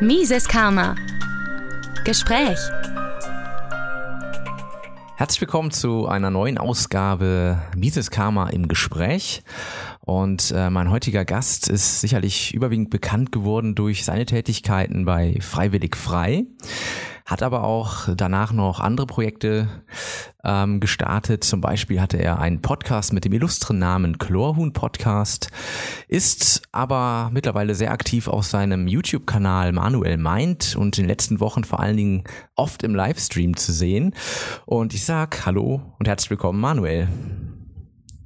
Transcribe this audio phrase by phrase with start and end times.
[0.00, 0.96] Mises Karma.
[2.04, 2.58] Gespräch.
[5.16, 9.44] Herzlich willkommen zu einer neuen Ausgabe Mises Karma im Gespräch.
[10.00, 15.96] Und äh, mein heutiger Gast ist sicherlich überwiegend bekannt geworden durch seine Tätigkeiten bei Freiwillig
[15.96, 16.44] Frei
[17.24, 19.68] hat aber auch danach noch andere Projekte
[20.44, 21.42] ähm, gestartet.
[21.42, 25.50] Zum Beispiel hatte er einen Podcast mit dem illustren Namen Chlorhuhn Podcast,
[26.06, 31.64] ist aber mittlerweile sehr aktiv auf seinem YouTube-Kanal Manuel Mind und in den letzten Wochen
[31.64, 32.24] vor allen Dingen
[32.56, 34.14] oft im Livestream zu sehen.
[34.66, 37.08] Und ich sag Hallo und herzlich willkommen, Manuel.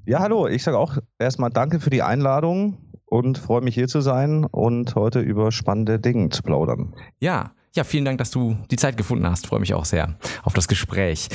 [0.07, 0.49] Ja, hallo.
[0.49, 4.95] Ich sage auch erstmal Danke für die Einladung und freue mich hier zu sein und
[4.95, 6.95] heute über spannende Dinge zu plaudern.
[7.21, 9.47] Ja, ja, vielen Dank, dass du die Zeit gefunden hast.
[9.47, 11.29] Freue mich auch sehr auf das Gespräch.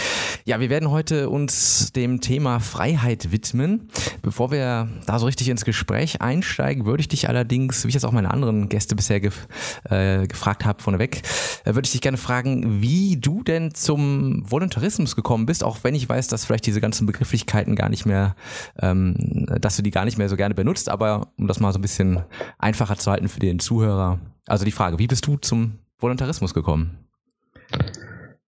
[0.46, 3.90] Ja, wir werden heute uns dem Thema Freiheit widmen.
[4.22, 8.04] Bevor wir da so richtig ins Gespräch einsteigen, würde ich dich allerdings, wie ich das
[8.04, 9.48] auch meine anderen Gäste bisher gef
[9.90, 11.22] äh, gefragt habe, vorneweg,
[11.66, 15.96] äh, würde ich dich gerne fragen, wie du denn zum Voluntarismus gekommen bist, auch wenn
[15.96, 18.36] ich weiß, dass vielleicht diese ganzen Begrifflichkeiten gar nicht mehr,
[18.82, 21.80] ähm, dass du die gar nicht mehr so gerne benutzt, aber um das mal so
[21.80, 22.24] ein bisschen
[22.58, 24.20] einfacher zu halten für den Zuhörer.
[24.46, 27.08] Also die Frage, wie bist du zum Voluntarismus gekommen?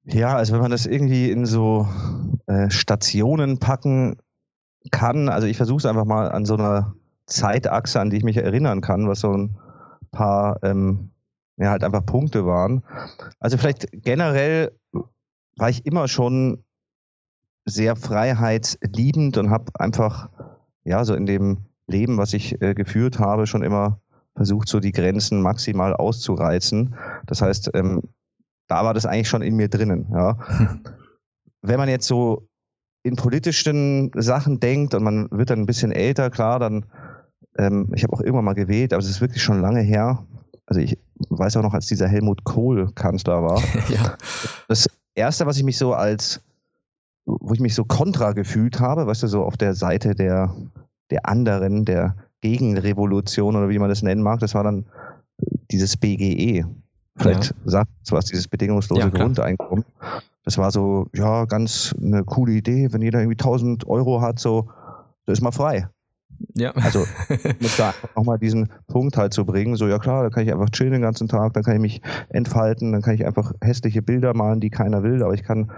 [0.04, 1.88] Ja, also wenn man das irgendwie in so
[2.46, 4.16] äh, Stationen packen
[4.90, 6.94] kann, also ich versuche es einfach mal an so einer
[7.26, 9.56] Zeitachse, an die ich mich erinnern kann, was so ein
[10.10, 11.10] paar ähm,
[11.56, 12.82] ja halt einfach Punkte waren.
[13.38, 14.72] Also vielleicht generell
[15.56, 16.64] war ich immer schon
[17.64, 20.30] sehr freiheitsliebend und habe einfach
[20.84, 24.00] ja so in dem Leben, was ich äh, geführt habe, schon immer
[24.34, 26.94] versucht, so die Grenzen maximal auszureizen.
[27.26, 28.02] Das heißt, ähm,
[28.68, 30.06] da war das eigentlich schon in mir drinnen.
[30.12, 30.38] Ja.
[31.62, 32.48] Wenn man jetzt so
[33.02, 36.86] in politischen Sachen denkt und man wird dann ein bisschen älter, klar, dann,
[37.58, 40.24] ähm, ich habe auch irgendwann mal gewählt, aber es ist wirklich schon lange her.
[40.66, 43.60] Also ich weiß auch noch, als dieser Helmut Kohl Kanzler war.
[43.88, 44.16] ja.
[44.68, 46.40] Das erste, was ich mich so als,
[47.26, 50.54] wo ich mich so kontra gefühlt habe, weißt du, so auf der Seite der,
[51.10, 54.84] der anderen, der Gegenrevolution oder wie man das nennen mag, das war dann
[55.70, 56.64] dieses BGE.
[57.16, 57.56] Vielleicht ja.
[57.64, 59.84] sagt es was, dieses bedingungslose ja, Grundeinkommen.
[60.44, 62.88] Das war so, ja, ganz eine coole Idee.
[62.90, 64.68] Wenn jeder irgendwie 1000 Euro hat, so,
[65.26, 65.88] so ist man frei.
[66.54, 66.72] Ja.
[66.72, 70.52] Also, mit da nochmal diesen Punkt halt zu bringen, so, ja klar, da kann ich
[70.52, 74.02] einfach chillen den ganzen Tag, dann kann ich mich entfalten, dann kann ich einfach hässliche
[74.02, 75.70] Bilder malen, die keiner will, aber ich kann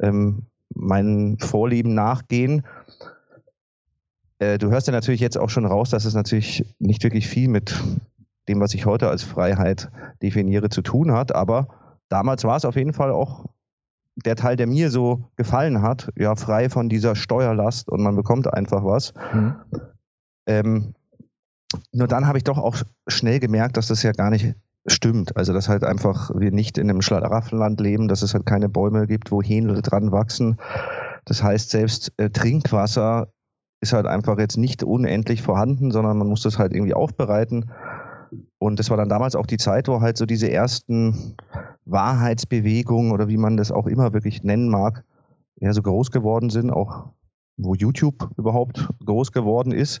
[0.00, 0.42] ähm,
[0.74, 2.64] meinen Vorlieben nachgehen
[4.42, 7.48] äh, du hörst ja natürlich jetzt auch schon raus, dass es natürlich nicht wirklich viel
[7.48, 7.80] mit
[8.48, 11.34] dem, was ich heute als Freiheit definiere, zu tun hat.
[11.34, 11.68] Aber
[12.08, 13.46] damals war es auf jeden Fall auch
[14.16, 18.52] der Teil, der mir so gefallen hat, ja, frei von dieser Steuerlast und man bekommt
[18.52, 19.14] einfach was.
[19.32, 19.54] Mhm.
[20.46, 20.94] Ähm,
[21.92, 22.76] nur dann habe ich doch auch
[23.06, 24.54] schnell gemerkt, dass das ja gar nicht
[24.86, 25.36] stimmt.
[25.36, 29.06] Also, dass halt einfach wir nicht in einem Schlaraffenland leben, dass es halt keine Bäume
[29.06, 30.58] gibt, wo Hähnle dran wachsen.
[31.24, 33.28] Das heißt, selbst äh, Trinkwasser
[33.82, 37.70] ist halt einfach jetzt nicht unendlich vorhanden, sondern man muss das halt irgendwie aufbereiten.
[38.58, 41.36] Und das war dann damals auch die Zeit, wo halt so diese ersten
[41.84, 45.04] Wahrheitsbewegungen oder wie man das auch immer wirklich nennen mag,
[45.60, 47.10] ja so groß geworden sind, auch
[47.56, 50.00] wo YouTube überhaupt groß geworden ist.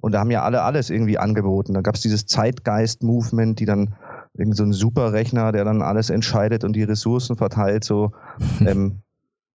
[0.00, 1.74] Und da haben ja alle alles irgendwie angeboten.
[1.74, 3.94] Da gab es dieses Zeitgeist-Movement, die dann
[4.34, 8.12] irgend so ein Superrechner, der dann alles entscheidet und die Ressourcen verteilt, so
[8.66, 9.02] ähm,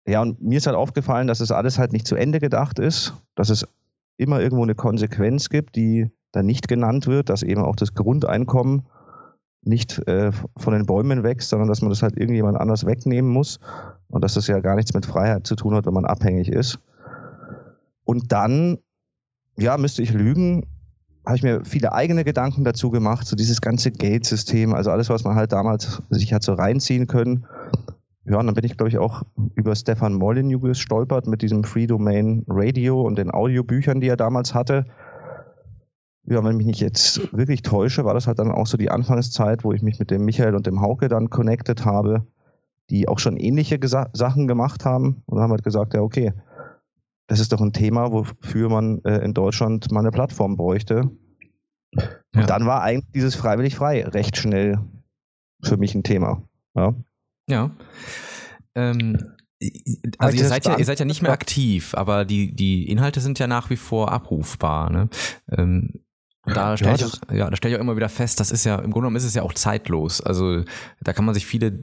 [0.09, 3.15] ja, und mir ist halt aufgefallen, dass es alles halt nicht zu Ende gedacht ist,
[3.35, 3.67] dass es
[4.17, 8.87] immer irgendwo eine Konsequenz gibt, die da nicht genannt wird, dass eben auch das Grundeinkommen
[9.63, 13.61] nicht äh, von den Bäumen wächst, sondern dass man das halt irgendjemand anders wegnehmen muss
[14.09, 16.79] und dass das ja gar nichts mit Freiheit zu tun hat, wenn man abhängig ist.
[18.05, 18.79] Und dann,
[19.59, 20.67] ja, müsste ich lügen,
[21.27, 25.25] habe ich mir viele eigene Gedanken dazu gemacht, so dieses ganze Geldsystem, also alles, was
[25.25, 27.45] man halt damals sich hat so reinziehen können.
[28.29, 29.23] Ja, und dann bin ich, glaube ich, auch
[29.55, 34.55] über Stefan Molyneux gestolpert mit diesem Free Domain Radio und den Audiobüchern, die er damals
[34.55, 34.85] hatte.
[36.25, 38.91] Ja, wenn ich mich nicht jetzt wirklich täusche, war das halt dann auch so die
[38.91, 42.27] Anfangszeit, wo ich mich mit dem Michael und dem Hauke dann connected habe,
[42.91, 46.35] die auch schon ähnliche Gesa Sachen gemacht haben und haben halt gesagt, ja, okay,
[47.29, 51.11] das ist doch ein Thema, wofür man äh, in Deutschland mal eine Plattform bräuchte.
[51.95, 52.03] Und
[52.35, 52.47] ja.
[52.47, 54.81] dann war eigentlich dieses freiwillig frei recht schnell
[55.63, 56.43] für mich ein Thema.
[56.75, 56.95] Ja.
[57.49, 57.71] Ja.
[58.75, 59.19] Ähm,
[60.19, 63.39] also ihr seid, ja, ihr seid ja nicht mehr aktiv, aber die, die Inhalte sind
[63.39, 64.91] ja nach wie vor abrufbar.
[64.91, 65.09] Ne?
[65.51, 66.05] Ähm,
[66.47, 68.77] da stelle ich, auch, ja, da stell ich auch immer wieder fest, das ist ja,
[68.77, 70.21] im Grunde genommen ist es ja auch zeitlos.
[70.21, 70.63] Also
[71.01, 71.81] da kann man sich viele,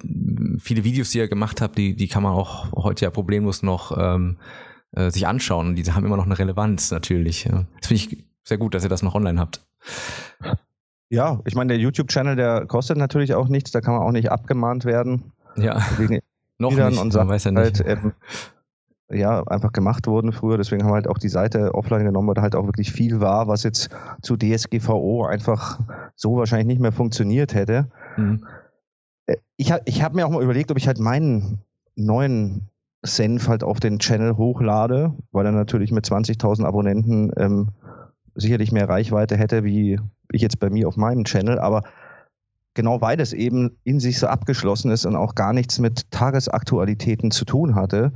[0.59, 3.95] viele Videos, die ihr gemacht habt, die, die kann man auch heute ja problemlos noch
[3.97, 4.37] ähm,
[4.91, 5.67] äh, sich anschauen.
[5.67, 7.43] Und die haben immer noch eine Relevanz natürlich.
[7.43, 7.65] Ja.
[7.79, 9.65] Das finde ich sehr gut, dass ihr das noch online habt.
[11.09, 14.31] Ja, ich meine, der YouTube-Channel, der kostet natürlich auch nichts, da kann man auch nicht
[14.31, 15.31] abgemahnt werden.
[15.55, 15.79] Ja.
[15.97, 16.19] Wegen
[16.57, 17.83] Noch nicht, und man Sachen weiß ja nicht.
[17.83, 18.13] halt ähm,
[19.09, 20.57] ja, einfach gemacht wurden früher.
[20.57, 23.19] Deswegen haben wir halt auch die Seite offline genommen, weil da halt auch wirklich viel
[23.19, 23.89] war, was jetzt
[24.21, 25.79] zu DSGVO einfach
[26.15, 27.87] so wahrscheinlich nicht mehr funktioniert hätte.
[28.17, 28.45] Mhm.
[29.27, 31.59] Äh, Ich, hab- ich habe mir auch mal überlegt, ob ich halt meinen
[31.95, 32.69] neuen
[33.03, 37.67] Senf halt auf den Channel hochlade, weil er natürlich mit 20.000 Abonnenten ähm,
[38.33, 39.99] sicherlich mehr Reichweite hätte, wie
[40.31, 41.59] ich jetzt bei mir auf meinem Channel.
[41.59, 41.83] Aber
[42.75, 47.31] genau weil es eben in sich so abgeschlossen ist und auch gar nichts mit Tagesaktualitäten
[47.31, 48.13] zu tun hatte,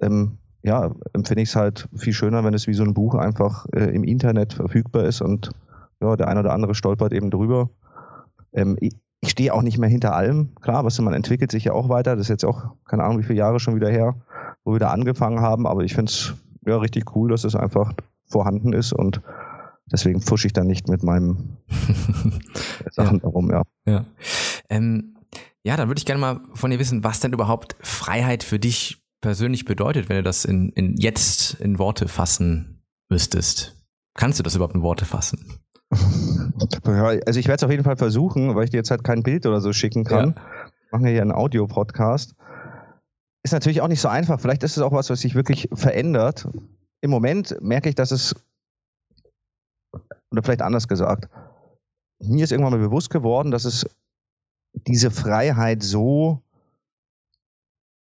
[0.00, 3.66] ähm, ja, empfinde ich es halt viel schöner, wenn es wie so ein Buch einfach
[3.72, 5.50] äh, im Internet verfügbar ist und
[6.00, 7.68] ja, der eine oder andere stolpert eben drüber.
[8.52, 10.54] Ähm, ich ich stehe auch nicht mehr hinter allem.
[10.60, 12.14] Klar, was man entwickelt sich ja auch weiter.
[12.14, 14.14] Das ist jetzt auch, keine Ahnung, wie viele Jahre schon wieder her,
[14.64, 15.66] wo wir da angefangen haben.
[15.66, 16.34] Aber ich finde es
[16.64, 17.92] ja richtig cool, dass es einfach
[18.26, 19.20] vorhanden ist und
[19.92, 21.56] deswegen fusche ich dann nicht mit meinem
[22.90, 23.62] Sachen darum, ja.
[23.86, 24.04] Ja.
[24.68, 25.16] Ähm,
[25.64, 29.02] ja, dann würde ich gerne mal von dir wissen, was denn überhaupt Freiheit für dich
[29.20, 33.76] persönlich bedeutet, wenn du das in, in jetzt in Worte fassen müsstest.
[34.14, 35.60] Kannst du das überhaupt in Worte fassen?
[36.86, 39.22] Ja, also ich werde es auf jeden Fall versuchen, weil ich dir jetzt halt kein
[39.22, 40.34] Bild oder so schicken kann.
[40.90, 42.34] Machen wir hier einen Audio-Podcast.
[43.42, 44.40] Ist natürlich auch nicht so einfach.
[44.40, 46.48] Vielleicht ist es auch was, was sich wirklich verändert.
[47.00, 48.34] Im Moment merke ich, dass es,
[50.30, 51.28] oder vielleicht anders gesagt,
[52.20, 53.86] mir ist irgendwann mal bewusst geworden, dass es
[54.72, 56.42] diese Freiheit so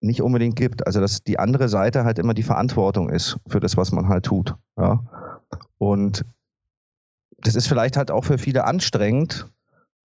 [0.02, 0.86] nicht unbedingt gibt.
[0.86, 4.26] Also dass die andere Seite halt immer die Verantwortung ist für das, was man halt
[4.26, 4.56] tut.
[4.78, 5.04] Ja.
[5.78, 6.26] Und
[7.38, 9.52] das ist vielleicht halt auch für viele anstrengend.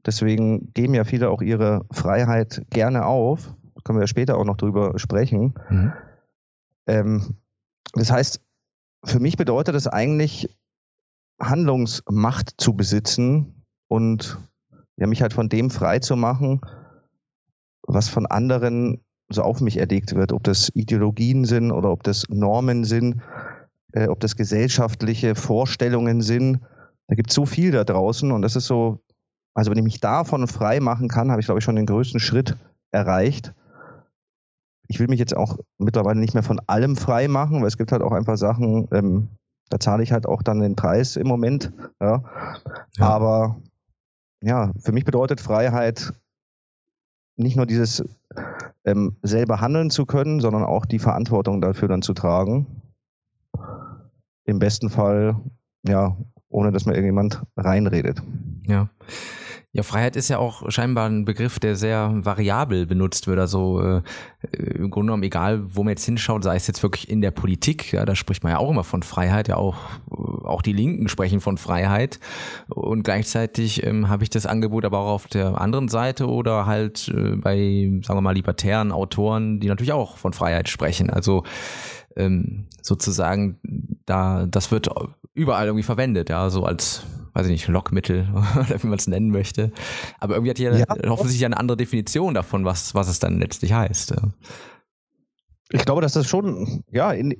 [0.04, 3.54] Deswegen geben ja viele auch ihre Freiheit gerne auf.
[3.74, 5.54] Da können wir ja später auch noch drüber sprechen.
[5.68, 5.92] Mhm.
[6.86, 7.36] Ähm,
[7.94, 8.40] das heißt,
[9.04, 10.48] für mich bedeutet es eigentlich,
[11.40, 14.38] Handlungsmacht zu besitzen und
[14.96, 16.60] ja, mich halt von dem frei zu machen,
[17.82, 22.28] was von anderen so auf mich erlegt wird, ob das Ideologien sind oder ob das
[22.28, 23.22] Normen sind,
[23.92, 26.60] äh, ob das gesellschaftliche Vorstellungen sind.
[27.06, 29.00] Da gibt es so viel da draußen und das ist so,
[29.54, 32.20] also wenn ich mich davon frei machen kann, habe ich glaube ich schon den größten
[32.20, 32.56] Schritt
[32.90, 33.54] erreicht.
[34.88, 37.92] Ich will mich jetzt auch mittlerweile nicht mehr von allem frei machen, weil es gibt
[37.92, 39.28] halt auch einfach Sachen, ähm,
[39.70, 41.72] da zahle ich halt auch dann den Preis im Moment.
[42.00, 42.22] Ja.
[42.96, 43.06] Ja.
[43.06, 43.56] Aber
[44.42, 46.12] ja, für mich bedeutet Freiheit
[47.36, 48.04] nicht nur dieses
[48.84, 52.66] ähm, selber handeln zu können, sondern auch die Verantwortung dafür dann zu tragen.
[54.44, 55.36] Im besten Fall,
[55.86, 56.16] ja,
[56.48, 58.22] ohne dass mir irgendjemand reinredet.
[58.66, 58.88] Ja.
[59.72, 63.38] Ja, Freiheit ist ja auch scheinbar ein Begriff, der sehr variabel benutzt wird.
[63.38, 64.02] Also äh,
[64.56, 67.92] im Grunde genommen, egal wo man jetzt hinschaut, sei es jetzt wirklich in der Politik,
[67.92, 69.76] ja, da spricht man ja auch immer von Freiheit, ja auch,
[70.10, 72.18] auch die Linken sprechen von Freiheit.
[72.68, 77.06] Und gleichzeitig ähm, habe ich das Angebot aber auch auf der anderen Seite oder halt
[77.06, 81.10] äh, bei, sagen wir mal, libertären Autoren, die natürlich auch von Freiheit sprechen.
[81.10, 81.44] Also
[82.16, 83.60] ähm, sozusagen,
[84.04, 84.88] da, das wird
[85.32, 89.30] überall irgendwie verwendet, ja, so als weiß ich nicht, Lockmittel oder wie man es nennen
[89.30, 89.72] möchte.
[90.18, 90.86] Aber irgendwie hat jeder Ja.
[91.10, 94.14] offensichtlich eine andere Definition davon, was, was es dann letztlich heißt.
[95.72, 97.34] Ich glaube, dass das schon, ja, in,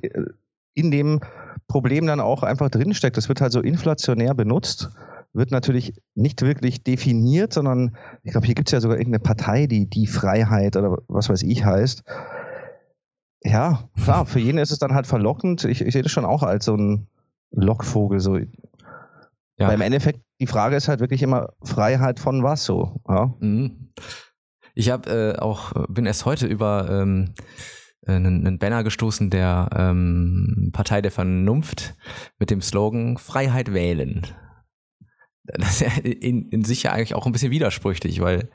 [0.75, 1.21] in dem
[1.69, 3.17] Problem dann auch einfach drinsteckt.
[3.17, 4.91] Das wird halt so inflationär benutzt,
[5.33, 9.67] wird natürlich nicht wirklich definiert, sondern ich glaube, hier gibt es ja sogar irgendeine Partei,
[9.67, 12.03] die die Freiheit oder was weiß ich heißt.
[13.43, 15.65] Ja, klar, für jeden ist es dann halt verlockend.
[15.65, 17.07] Ich, ich sehe das schon auch als so ein
[17.53, 18.21] Lockvogel.
[18.21, 18.39] So.
[19.61, 19.69] Ja.
[19.69, 23.01] Weil im Endeffekt, die Frage ist halt wirklich immer Freiheit von was so.
[23.07, 23.35] Ja?
[23.41, 23.93] Mhm.
[24.75, 27.35] Ich habe äh, auch, bin erst heute über ähm,
[28.07, 31.95] einen, einen Banner gestoßen der ähm, Partei der Vernunft
[32.39, 34.27] mit dem Slogan Freiheit wählen.
[35.45, 38.49] Das ist ja in, in sich ja eigentlich auch ein bisschen widersprüchlich, weil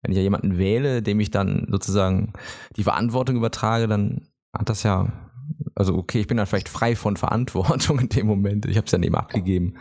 [0.00, 2.32] wenn ich ja jemanden wähle, dem ich dann sozusagen
[2.76, 5.12] die Verantwortung übertrage, dann hat das ja,
[5.74, 8.64] also okay, ich bin dann vielleicht frei von Verantwortung in dem Moment.
[8.64, 9.76] Ich habe es dann eben abgegeben.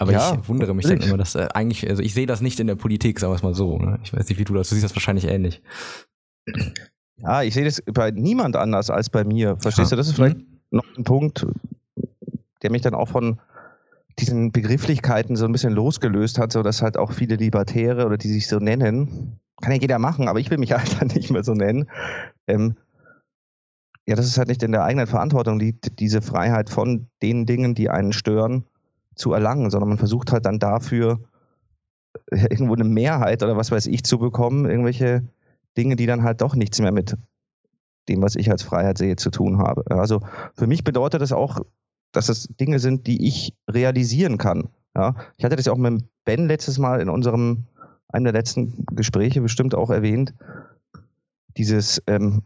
[0.00, 2.58] Aber Ja, ich wundere mich dann immer, dass äh, eigentlich, also ich sehe das nicht
[2.58, 3.78] in der Politik, sagen wir es mal so.
[3.78, 3.98] Ne?
[4.02, 5.60] Ich weiß nicht, wie du das, du siehst das wahrscheinlich ähnlich.
[7.18, 9.56] ja, ich sehe das bei niemand anders als bei mir.
[9.58, 9.96] Verstehst Ja.
[9.96, 10.00] du?
[10.00, 10.60] Das ist vielleicht Mhm.
[10.70, 11.46] noch ein Punkt,
[12.62, 13.40] der mich dann auch von
[14.18, 18.28] diesen Begrifflichkeiten so ein bisschen losgelöst hat, so dass halt auch viele Libertäre oder die
[18.28, 21.44] sich so nennen, kann ja jeder machen, aber ich will mich halt dann nicht mehr
[21.44, 21.90] so nennen.
[22.46, 22.76] Ähm,
[24.06, 27.74] ja, dass es halt nicht in der eigenen Verantwortung liegt, diese Freiheit von den Dingen,
[27.74, 28.64] die einen stören,
[29.20, 31.20] zu erlangen, sondern man versucht halt dann dafür
[32.30, 35.28] äh, irgendwo eine Mehrheit oder was weiß ich zu bekommen, irgendwelche
[35.76, 37.16] Dinge, die dann halt doch nichts mehr mit
[38.08, 39.84] dem, was ich als Freiheit sehe, zu tun habe.
[39.90, 40.20] Also
[40.56, 41.60] für mich bedeutet das auch,
[42.12, 44.68] dass es Dinge sind, die ich realisieren kann.
[44.96, 47.66] Ja, ich hatte das ja auch mit Ben letztes Mal in unserem,
[48.08, 50.34] einem der letzten Gespräche bestimmt auch erwähnt.
[51.56, 52.42] Dieses, ähm,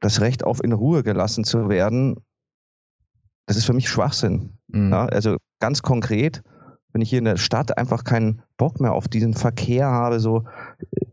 [0.00, 2.16] das Recht auf in Ruhe gelassen zu werden,
[3.46, 4.58] das ist für mich Schwachsinn.
[4.68, 4.90] Mhm.
[4.90, 6.42] Ja, also ganz konkret,
[6.92, 10.44] wenn ich hier in der Stadt einfach keinen Bock mehr auf diesen Verkehr habe, so,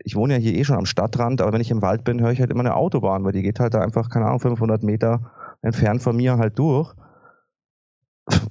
[0.03, 2.31] ich wohne ja hier eh schon am Stadtrand, aber wenn ich im Wald bin, höre
[2.31, 5.31] ich halt immer eine Autobahn, weil die geht halt da einfach, keine Ahnung, 500 Meter
[5.61, 6.93] entfernt von mir halt durch.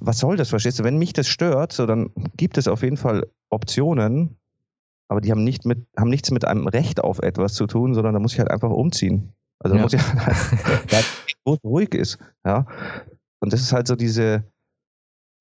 [0.01, 0.83] Was soll das, verstehst du?
[0.83, 4.37] Wenn mich das stört, so, dann gibt es auf jeden Fall Optionen,
[5.07, 8.13] aber die haben, nicht mit, haben nichts mit einem Recht auf etwas zu tun, sondern
[8.13, 9.33] da muss ich halt einfach umziehen.
[9.59, 9.83] Also da ja.
[9.83, 11.05] muss ich halt,
[11.45, 12.17] wo es ruhig ist.
[12.45, 12.65] Ja.
[13.39, 14.43] Und das ist halt so diese,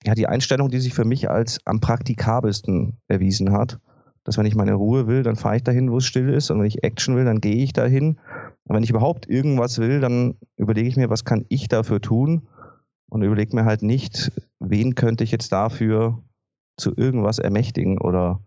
[0.04, 3.78] ja, die Einstellung, die sich für mich als am praktikabelsten erwiesen hat.
[4.24, 6.50] Dass wenn ich meine Ruhe will, dann fahre ich dahin, wo es still ist.
[6.50, 8.18] Und wenn ich Action will, dann gehe ich dahin.
[8.64, 12.46] Und wenn ich überhaupt irgendwas will, dann überlege ich mir, was kann ich dafür tun?
[13.08, 14.30] Und überlege mir halt nicht,
[14.60, 16.22] wen könnte ich jetzt dafür
[16.76, 18.40] zu irgendwas ermächtigen oder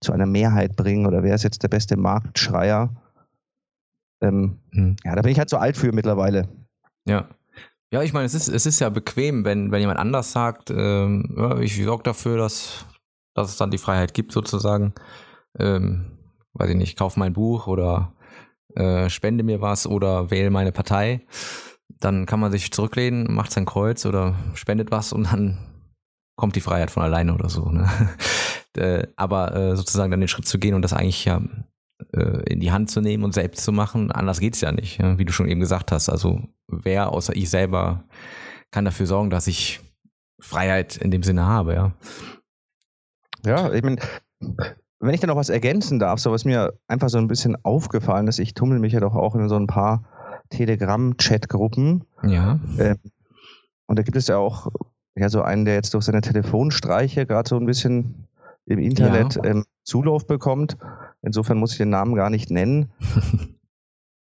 [0.00, 2.94] zu einer Mehrheit bringen oder wer ist jetzt der beste Marktschreier.
[4.20, 4.96] Ähm, hm.
[5.04, 6.48] Ja, da bin ich halt so alt für mittlerweile.
[7.06, 7.28] Ja.
[7.90, 11.34] Ja, ich meine, es ist, es ist ja bequem, wenn, wenn jemand anders sagt, ähm,
[11.36, 12.84] ja, ich sorge dafür, dass,
[13.34, 14.92] dass es dann die Freiheit gibt, sozusagen.
[15.58, 16.18] Ähm,
[16.52, 18.12] weiß ich nicht, kauf mein Buch oder
[18.74, 21.26] äh, spende mir was oder wähle meine Partei.
[21.88, 25.58] Dann kann man sich zurücklehnen, macht sein Kreuz oder spendet was und dann
[26.36, 27.70] kommt die Freiheit von alleine oder so.
[27.70, 27.88] Ne?
[28.76, 31.40] äh, aber äh, sozusagen dann den Schritt zu gehen und das eigentlich ja
[32.12, 35.18] äh, in die Hand zu nehmen und selbst zu machen, anders geht's ja nicht, ja?
[35.18, 36.10] wie du schon eben gesagt hast.
[36.10, 38.04] Also wer außer ich selber
[38.70, 39.80] kann dafür sorgen, dass ich
[40.40, 41.92] Freiheit in dem Sinne habe, ja.
[43.44, 43.96] Ja, ich meine,
[45.00, 48.28] wenn ich da noch was ergänzen darf, so was mir einfach so ein bisschen aufgefallen
[48.28, 50.04] ist, ich tummel mich ja doch auch in so ein paar
[50.50, 52.04] Telegram-Chat-Gruppen.
[52.24, 52.58] Ja.
[52.78, 52.98] Ähm,
[53.86, 54.68] und da gibt es ja auch
[55.16, 58.28] ja so einen, der jetzt durch seine Telefonstreiche gerade so ein bisschen
[58.66, 59.44] im Internet ja.
[59.44, 60.76] ähm, Zulauf bekommt.
[61.22, 62.90] Insofern muss ich den Namen gar nicht nennen.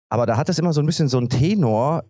[0.09, 2.05] Aber da hat es immer so ein bisschen so ein Tenor,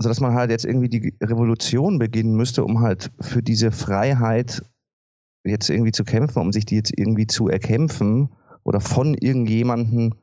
[0.00, 4.62] also dass man halt jetzt irgendwie die Revolution beginnen müsste, um halt für diese Freiheit
[5.44, 8.30] jetzt irgendwie zu kämpfen, um sich die jetzt irgendwie zu erkämpfen
[8.62, 10.14] oder von irgendjemanden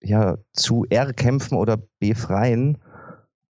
[0.00, 2.78] ja zu erkämpfen oder befreien.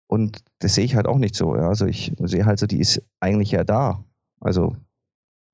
[0.06, 1.56] Und das sehe ich halt auch nicht so.
[1.56, 1.66] Ja.
[1.66, 4.04] Also ich sehe halt so, die ist eigentlich ja da.
[4.38, 4.76] Also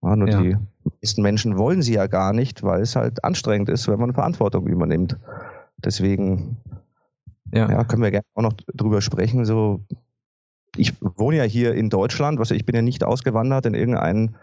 [0.02, 0.42] ja, nur ja.
[0.42, 0.56] die
[1.00, 4.66] meisten Menschen wollen sie ja gar nicht, weil es halt anstrengend ist, wenn man Verantwortung
[4.66, 5.16] übernimmt.
[5.76, 6.56] Deswegen
[7.52, 7.70] ja.
[7.70, 9.44] ja, können wir gerne auch noch drüber sprechen.
[9.44, 9.80] So,
[10.76, 14.36] ich wohne ja hier in Deutschland, was ich bin ja nicht ausgewandert in irgendein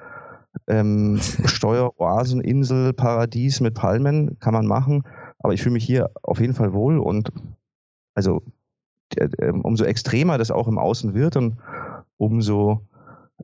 [0.67, 5.03] ähm, Steueroaseninsel, Paradies mit Palmen, kann man machen.
[5.39, 7.31] Aber ich fühle mich hier auf jeden Fall wohl und
[8.15, 8.41] also
[9.63, 11.57] umso extremer das auch im Außen wird und
[12.17, 12.81] umso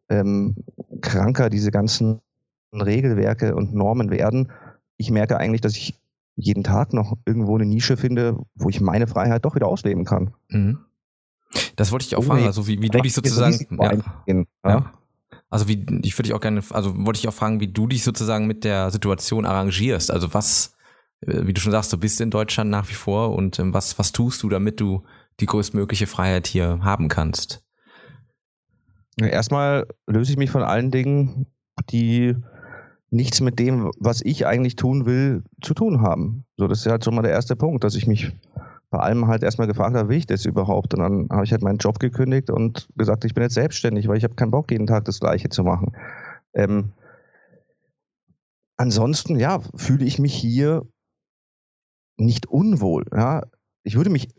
[0.09, 0.55] ähm,
[1.01, 2.19] kranker diese ganzen
[2.73, 4.51] Regelwerke und Normen werden.
[4.97, 6.00] Ich merke eigentlich, dass ich
[6.35, 10.33] jeden Tag noch irgendwo eine Nische finde, wo ich meine Freiheit doch wieder ausleben kann.
[10.49, 10.79] Mhm.
[11.75, 13.77] Das wollte ich auch fragen, also wie, wie du dich sozusagen.
[13.81, 13.93] Ja,
[14.25, 14.45] ja.
[14.65, 14.93] ja.
[15.49, 18.03] Also wie, ich würde dich auch gerne, also wollte ich auch fragen, wie du dich
[18.03, 20.09] sozusagen mit der Situation arrangierst.
[20.09, 20.75] Also was,
[21.21, 23.99] äh, wie du schon sagst, du bist in Deutschland nach wie vor und ähm, was,
[23.99, 25.03] was tust du, damit du
[25.41, 27.63] die größtmögliche Freiheit hier haben kannst?
[29.19, 31.47] Erstmal löse ich mich von allen Dingen,
[31.89, 32.35] die
[33.11, 36.45] nichts mit dem, was ich eigentlich tun will, zu tun haben.
[36.55, 38.31] So, das ist halt schon mal der erste Punkt, dass ich mich
[38.89, 40.93] bei allem halt erstmal gefragt habe, will ich das überhaupt?
[40.93, 44.17] Und dann habe ich halt meinen Job gekündigt und gesagt, ich bin jetzt selbstständig, weil
[44.17, 45.93] ich habe keinen Bock, jeden Tag das Gleiche zu machen.
[46.53, 46.93] Ähm,
[48.77, 50.85] ansonsten, ja, fühle ich mich hier
[52.17, 53.05] nicht unwohl.
[53.13, 53.43] Ja?
[53.83, 54.29] Ich würde mich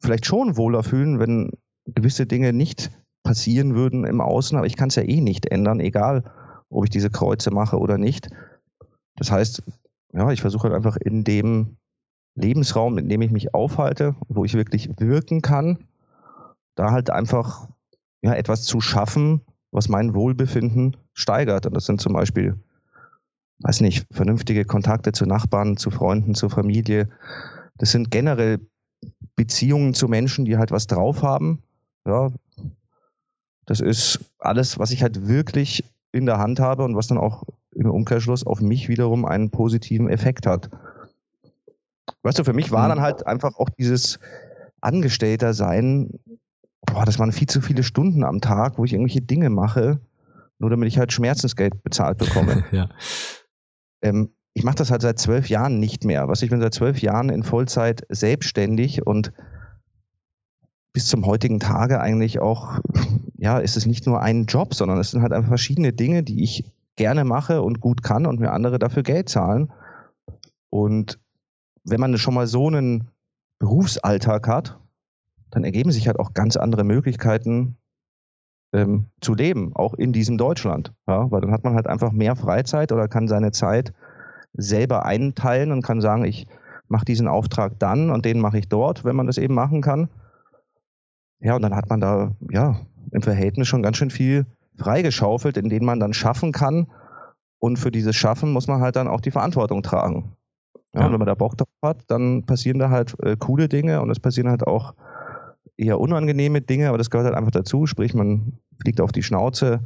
[0.00, 1.50] vielleicht schon wohler fühlen, wenn
[1.86, 2.90] gewisse Dinge nicht
[3.22, 6.24] passieren würden im Außen, aber ich kann es ja eh nicht ändern, egal
[6.72, 8.28] ob ich diese Kreuze mache oder nicht.
[9.16, 9.62] Das heißt,
[10.12, 11.76] ja, ich versuche halt einfach in dem
[12.34, 15.78] Lebensraum, in dem ich mich aufhalte, wo ich wirklich wirken kann,
[16.74, 17.68] da halt einfach
[18.22, 21.66] ja, etwas zu schaffen, was mein Wohlbefinden steigert.
[21.66, 22.58] Und das sind zum Beispiel,
[23.60, 27.08] weiß nicht, vernünftige Kontakte zu Nachbarn, zu Freunden, zur Familie.
[27.76, 28.60] Das sind generell
[29.36, 31.62] Beziehungen zu Menschen, die halt was drauf haben.
[32.06, 32.30] Ja,
[33.66, 37.44] das ist alles, was ich halt wirklich in der Hand habe und was dann auch
[37.74, 40.70] im Umkehrschluss auf mich wiederum einen positiven Effekt hat.
[42.22, 42.88] Weißt du, für mich war mhm.
[42.90, 44.18] dann halt einfach auch dieses
[44.80, 46.10] Angestellter sein,
[46.82, 50.00] boah, das waren viel zu viele Stunden am Tag, wo ich irgendwelche Dinge mache,
[50.58, 52.64] nur damit ich halt Schmerzensgeld bezahlt bekomme.
[52.72, 52.88] ja.
[54.02, 56.28] Ähm, ich mache das halt seit zwölf Jahren nicht mehr.
[56.28, 59.32] Was ich bin seit zwölf Jahren in Vollzeit selbstständig und
[60.92, 62.78] bis zum heutigen Tage eigentlich auch,
[63.36, 66.42] ja, ist es nicht nur ein Job, sondern es sind halt einfach verschiedene Dinge, die
[66.42, 69.72] ich gerne mache und gut kann und mir andere dafür Geld zahlen.
[70.70, 71.18] Und
[71.84, 73.08] wenn man schon mal so einen
[73.58, 74.78] Berufsalltag hat,
[75.50, 77.76] dann ergeben sich halt auch ganz andere Möglichkeiten
[78.72, 80.92] ähm, zu leben, auch in diesem Deutschland.
[81.06, 81.30] Ja?
[81.30, 83.92] Weil dann hat man halt einfach mehr Freizeit oder kann seine Zeit
[84.54, 86.46] selber einteilen und kann sagen, ich
[86.88, 90.08] mache diesen Auftrag dann und den mache ich dort, wenn man das eben machen kann.
[91.42, 92.80] Ja, und dann hat man da ja
[93.10, 94.46] im Verhältnis schon ganz schön viel
[94.76, 96.86] freigeschaufelt, in denen man dann schaffen kann.
[97.58, 100.36] Und für dieses Schaffen muss man halt dann auch die Verantwortung tragen.
[100.94, 101.06] Ja, ja.
[101.06, 104.10] Und wenn man da Bock drauf hat, dann passieren da halt äh, coole Dinge und
[104.10, 104.94] es passieren halt auch
[105.76, 107.86] eher unangenehme Dinge, aber das gehört halt einfach dazu.
[107.86, 109.80] Sprich, man fliegt auf die Schnauze,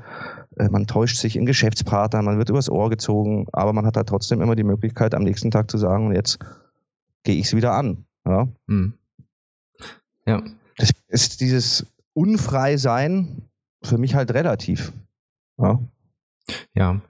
[0.56, 4.08] äh, man täuscht sich in Geschäftspartner, man wird übers Ohr gezogen, aber man hat halt
[4.08, 6.38] trotzdem immer die Möglichkeit, am nächsten Tag zu sagen, jetzt
[7.24, 8.04] gehe ich es wieder an.
[8.26, 8.48] Ja.
[8.66, 8.94] Mhm.
[10.26, 10.42] ja.
[11.08, 13.42] Ist dieses Unfrei-Sein
[13.82, 14.92] für mich halt relativ.
[15.58, 15.80] Ja.
[16.74, 17.00] Ja.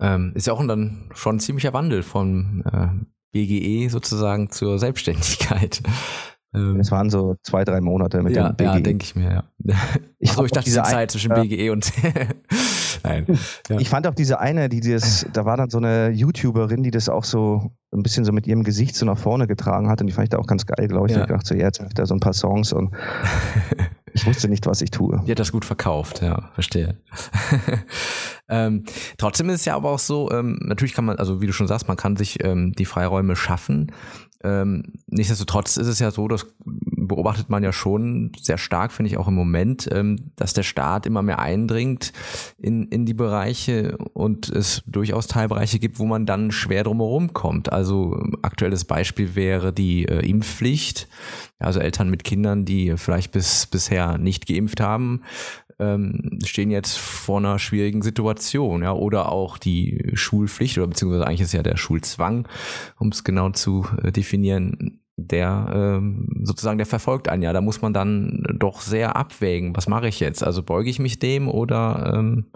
[0.00, 2.88] Ähm, ist ja auch dann schon ein ziemlicher Wandel von äh,
[3.32, 5.82] BGE sozusagen zur Selbstständigkeit.
[6.54, 8.64] Ähm, es waren so zwei, drei Monate mit ja, dem BGE.
[8.64, 9.44] Ja, denke ich mir, ja.
[10.18, 11.90] Ich, Achso, ich dachte, diese Zeit zwischen BGE und.
[13.04, 13.26] Nein.
[13.68, 13.78] Ja.
[13.78, 17.08] Ich fand auch diese eine, die das, da war dann so eine YouTuberin, die das
[17.08, 20.12] auch so ein bisschen so mit ihrem Gesicht so nach vorne getragen hat und die
[20.12, 21.14] fand ich da auch ganz geil, glaube ich.
[21.14, 21.22] Ja.
[21.22, 22.94] Ich dachte so, ja, jetzt er so ein paar Songs und
[24.14, 25.20] ich wusste nicht, was ich tue.
[25.26, 26.96] Die hat das gut verkauft, ja, verstehe.
[28.48, 28.84] ähm,
[29.18, 31.68] trotzdem ist es ja aber auch so, ähm, natürlich kann man, also wie du schon
[31.68, 33.92] sagst, man kann sich ähm, die Freiräume schaffen.
[34.44, 36.46] Ähm, nichtsdestotrotz ist es ja so, das
[37.08, 41.06] beobachtet man ja schon sehr stark, finde ich auch im Moment, ähm, dass der Staat
[41.06, 42.12] immer mehr eindringt
[42.58, 47.72] in, in die Bereiche und es durchaus Teilbereiche gibt, wo man dann schwer drumherum kommt.
[47.72, 51.08] Also aktuelles Beispiel wäre die äh, Impfpflicht.
[51.58, 55.22] Also Eltern mit Kindern, die vielleicht bis bisher nicht geimpft haben,
[55.78, 61.40] ähm, stehen jetzt vor einer schwierigen Situation, ja, oder auch die Schulpflicht oder beziehungsweise eigentlich
[61.40, 62.48] ist ja der Schulzwang,
[62.98, 67.52] um es genau zu äh, definieren, der ähm, sozusagen der verfolgt einen ja.
[67.52, 69.76] Da muss man dann doch sehr abwägen.
[69.76, 70.42] Was mache ich jetzt?
[70.44, 72.50] Also beuge ich mich dem oder ähm,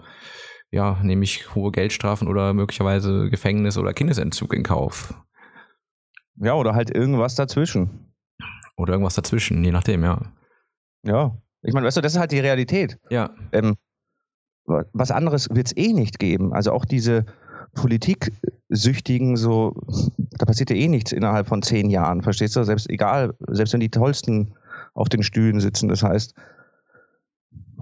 [0.71, 5.13] ja nehme ich hohe Geldstrafen oder möglicherweise Gefängnis oder Kindesentzug in Kauf?
[6.35, 8.13] Ja, oder halt irgendwas dazwischen.
[8.75, 10.21] Oder irgendwas dazwischen, je nachdem, ja.
[11.03, 12.99] Ja, ich meine, weißt du, das ist halt die Realität.
[13.09, 13.31] Ja.
[13.51, 13.75] Ähm,
[14.65, 16.53] was anderes wird es eh nicht geben.
[16.53, 17.25] Also auch diese
[17.73, 19.75] Politiksüchtigen, so,
[20.17, 22.63] da passiert ja eh nichts innerhalb von zehn Jahren, verstehst du?
[22.63, 24.53] Selbst egal, selbst wenn die Tollsten
[24.93, 25.89] auf den Stühlen sitzen.
[25.89, 26.33] Das heißt,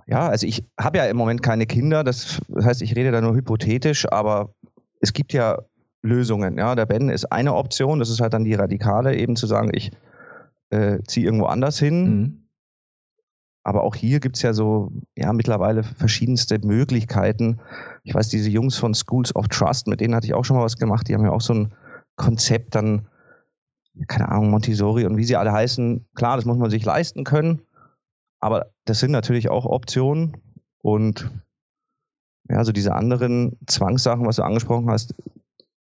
[0.08, 3.36] ja, also ich habe ja im Moment keine Kinder, das heißt, ich rede da nur
[3.36, 4.54] hypothetisch, aber
[5.00, 5.60] es gibt ja
[6.02, 6.58] Lösungen.
[6.58, 9.72] Ja, der Ben ist eine Option, das ist halt dann die radikale, eben zu sagen,
[9.74, 9.92] ich
[10.70, 12.04] äh, ziehe irgendwo anders hin.
[12.04, 12.45] Mhm
[13.66, 17.60] aber auch hier gibt's ja so, ja, mittlerweile verschiedenste Möglichkeiten.
[18.04, 20.64] Ich weiß, diese Jungs von Schools of Trust, mit denen hatte ich auch schon mal
[20.64, 21.10] was gemacht.
[21.10, 21.74] Die haben ja auch so ein
[22.16, 23.08] Konzept dann,
[24.08, 26.06] keine Ahnung, Montessori und wie sie alle heißen.
[26.14, 27.64] Klar, das muss man sich leisten können.
[28.40, 30.38] Aber das sind natürlich auch Optionen.
[30.84, 31.32] Und
[32.48, 35.16] ja, so diese anderen Zwangssachen, was du angesprochen hast,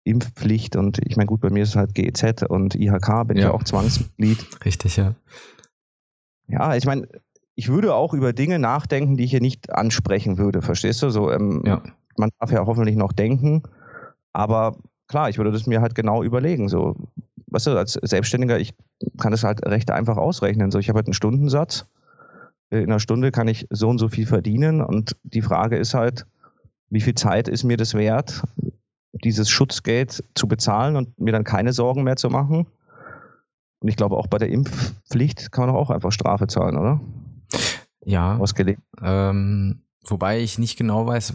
[0.04, 3.48] Impfpflicht und ich meine, gut, bei mir ist es halt GEZ und IHK, bin ja.
[3.48, 4.64] ich auch Zwangsmitglied.
[4.64, 5.14] Richtig, ja.
[6.48, 7.06] Ja, ich meine,
[7.56, 11.10] ich würde auch über Dinge nachdenken, die ich hier nicht ansprechen würde, verstehst du?
[11.10, 11.82] So, ähm, ja.
[12.16, 13.62] man darf ja hoffentlich noch denken,
[14.34, 14.76] aber
[15.08, 16.68] klar, ich würde das mir halt genau überlegen.
[16.68, 16.94] So,
[17.48, 18.74] weißt du, als Selbstständiger, ich
[19.18, 20.70] kann das halt recht einfach ausrechnen.
[20.70, 21.86] So, ich habe halt einen Stundensatz.
[22.68, 26.26] In einer Stunde kann ich so und so viel verdienen und die Frage ist halt,
[26.90, 28.42] wie viel Zeit ist mir das wert,
[29.12, 32.66] dieses Schutzgeld zu bezahlen und mir dann keine Sorgen mehr zu machen?
[33.80, 37.00] Und ich glaube, auch bei der Impfpflicht kann man auch einfach Strafe zahlen, oder?
[38.06, 38.36] Ja.
[38.36, 38.80] Ausgelegt.
[39.02, 41.34] Ähm, wobei ich nicht genau weiß,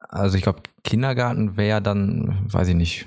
[0.00, 3.06] also ich glaube, Kindergarten wäre dann, weiß ich nicht,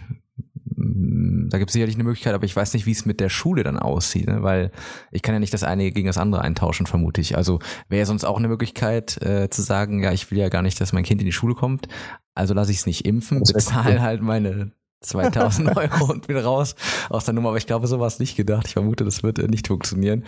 [0.75, 3.29] mm, da gibt es sicherlich eine Möglichkeit, aber ich weiß nicht, wie es mit der
[3.29, 4.43] Schule dann aussieht, ne?
[4.43, 4.71] weil
[5.11, 7.35] ich kann ja nicht das eine gegen das andere eintauschen, vermute ich.
[7.35, 10.79] Also wäre sonst auch eine Möglichkeit äh, zu sagen, ja, ich will ja gar nicht,
[10.79, 11.89] dass mein Kind in die Schule kommt,
[12.33, 16.75] also lasse ich es nicht impfen, bezahle halt meine 2000 Euro und bin raus
[17.09, 17.49] aus der Nummer.
[17.49, 18.67] Aber ich glaube, so war es nicht gedacht.
[18.67, 20.23] Ich vermute, das wird äh, nicht funktionieren.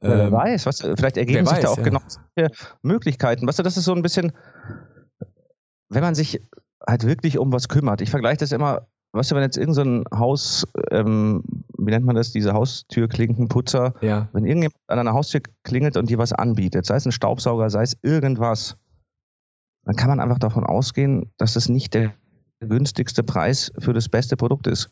[0.00, 1.82] Wer ähm, weiß, was, vielleicht ergeben sich weiß, da auch ja.
[1.82, 2.00] genau
[2.36, 2.52] solche
[2.82, 3.46] Möglichkeiten.
[3.46, 4.32] Weißt du, das ist so ein bisschen,
[5.88, 6.40] wenn man sich
[6.86, 8.00] halt wirklich um was kümmert.
[8.00, 11.44] Ich vergleiche das immer, weißt du, wenn jetzt irgendein so Haus, ähm,
[11.78, 14.28] wie nennt man das, diese Haustürklinkenputzer, ja.
[14.32, 17.82] wenn irgendjemand an einer Haustür klingelt und dir was anbietet, sei es ein Staubsauger, sei
[17.82, 18.76] es irgendwas,
[19.84, 22.14] dann kann man einfach davon ausgehen, dass das nicht der
[22.60, 24.90] günstigste Preis für das beste Produkt ist.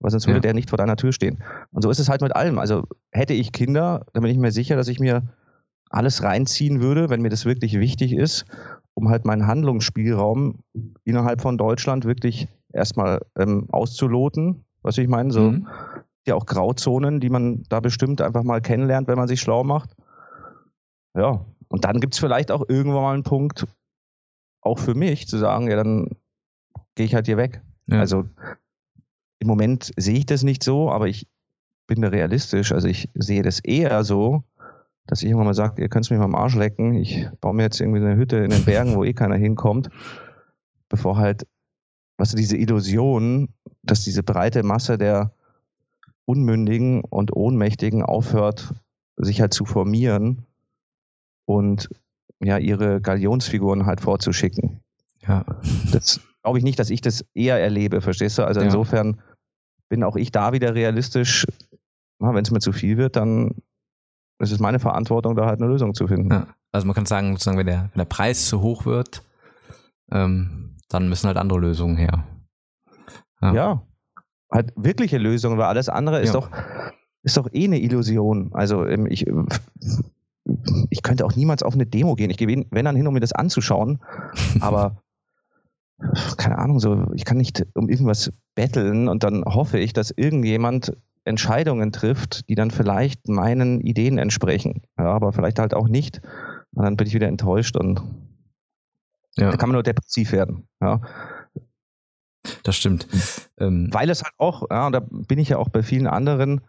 [0.00, 0.42] Weil sonst würde ja.
[0.42, 1.42] der nicht vor deiner Tür stehen.
[1.72, 2.58] Und so ist es halt mit allem.
[2.58, 5.22] Also hätte ich Kinder, dann bin ich mir sicher, dass ich mir
[5.90, 8.44] alles reinziehen würde, wenn mir das wirklich wichtig ist.
[8.94, 10.58] um halt meinen Handlungsspielraum
[11.04, 14.64] innerhalb von Deutschland wirklich erstmal ähm, auszuloten.
[14.82, 15.68] Was ich meine, so mhm.
[16.26, 19.94] ja auch Grauzonen, die man da bestimmt einfach mal kennenlernt, wenn man sich schlau macht.
[21.16, 23.66] Ja, und dann gibt es vielleicht auch irgendwann mal einen Punkt,
[24.62, 26.16] auch für mich, zu sagen, ja, dann
[26.94, 27.62] gehe ich halt hier weg.
[27.86, 28.00] Ja.
[28.00, 28.24] Also
[29.38, 31.26] im Moment sehe ich das nicht so, aber ich
[31.86, 32.72] bin da realistisch.
[32.72, 34.44] Also ich sehe das eher so,
[35.06, 36.94] dass ich irgendwann mal sage, ihr könnt mich mal am Arsch lecken.
[36.94, 39.88] Ich baue mir jetzt irgendwie eine Hütte in den Bergen, wo eh keiner hinkommt,
[40.88, 41.46] bevor halt,
[42.16, 43.48] was weißt du, diese Illusion,
[43.82, 45.32] dass diese breite Masse der
[46.26, 48.74] Unmündigen und Ohnmächtigen aufhört,
[49.16, 50.44] sich halt zu formieren
[51.46, 51.88] und
[52.40, 54.80] ja, ihre Galionsfiguren halt vorzuschicken.
[55.26, 55.44] Ja.
[55.90, 58.46] Das glaube ich nicht, dass ich das eher erlebe, verstehst du?
[58.46, 59.22] Also insofern ja.
[59.90, 61.46] bin auch ich da wieder realistisch.
[62.18, 63.56] Wenn es mir zu viel wird, dann
[64.38, 66.32] ist es meine Verantwortung, da halt eine Lösung zu finden.
[66.32, 66.46] Ja.
[66.72, 69.22] Also man kann sagen, sozusagen, wenn der, wenn der Preis zu hoch wird,
[70.10, 72.24] ähm, dann müssen halt andere Lösungen her.
[73.42, 73.52] Ja.
[73.52, 73.82] ja.
[74.50, 76.50] halt wirkliche Lösungen, weil alles andere ist doch
[77.24, 78.52] ist doch eh eine Illusion.
[78.54, 79.26] Also ähm, ich
[80.88, 82.30] ich könnte auch niemals auf eine Demo gehen.
[82.30, 84.00] Ich gehe, wenn dann hin, um mir das anzuschauen.
[84.60, 85.02] Aber
[86.36, 90.96] keine Ahnung, so, ich kann nicht um irgendwas betteln und dann hoffe ich, dass irgendjemand
[91.24, 94.82] Entscheidungen trifft, die dann vielleicht meinen Ideen entsprechen.
[94.98, 96.22] Ja, aber vielleicht halt auch nicht.
[96.72, 98.00] Und dann bin ich wieder enttäuscht und
[99.36, 99.50] ja.
[99.50, 100.68] da kann man nur depressiv werden.
[100.80, 101.00] Ja.
[102.62, 103.06] Das stimmt.
[103.58, 106.60] Ähm, Weil es halt auch, ja, und da bin ich ja auch bei vielen anderen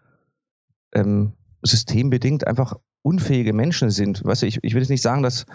[0.94, 4.26] ähm, systembedingt einfach unfähige Menschen sind.
[4.26, 5.46] Weißt du, ich, ich will jetzt nicht sagen, dass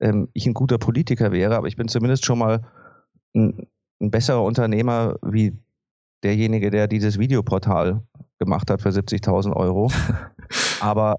[0.00, 2.66] ähm, ich ein guter Politiker wäre, aber ich bin zumindest schon mal
[3.34, 3.66] ein,
[4.00, 5.56] ein besserer Unternehmer wie
[6.22, 8.02] derjenige, der dieses Videoportal
[8.38, 9.90] gemacht hat für 70.000 Euro.
[10.80, 11.16] aber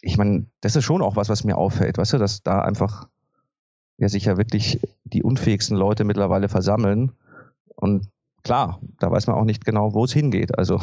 [0.00, 3.08] ich meine, das ist schon auch was, was mir auffällt, weißt du, dass da einfach
[3.98, 7.12] ja sich ja wirklich die unfähigsten Leute mittlerweile versammeln
[7.76, 8.08] und
[8.46, 10.56] klar, da weiß man auch nicht genau, wo es hingeht.
[10.56, 10.80] Also.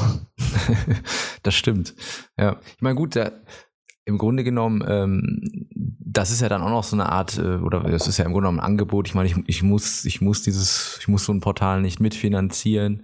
[1.44, 1.96] das stimmt.
[2.38, 2.58] Ja.
[2.76, 3.32] Ich meine, gut, da,
[4.06, 5.70] im Grunde genommen, ähm,
[6.14, 8.32] das ist ja dann auch noch so eine Art, äh, oder es ist ja im
[8.32, 9.08] Grunde genommen ein Angebot.
[9.08, 13.04] Ich meine, ich, ich muss, ich muss dieses, ich muss so ein Portal nicht mitfinanzieren.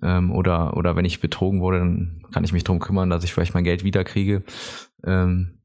[0.00, 3.34] Ähm, oder, oder wenn ich betrogen wurde, dann kann ich mich drum kümmern, dass ich
[3.34, 4.44] vielleicht mein Geld wiederkriege.
[5.04, 5.58] Ähm,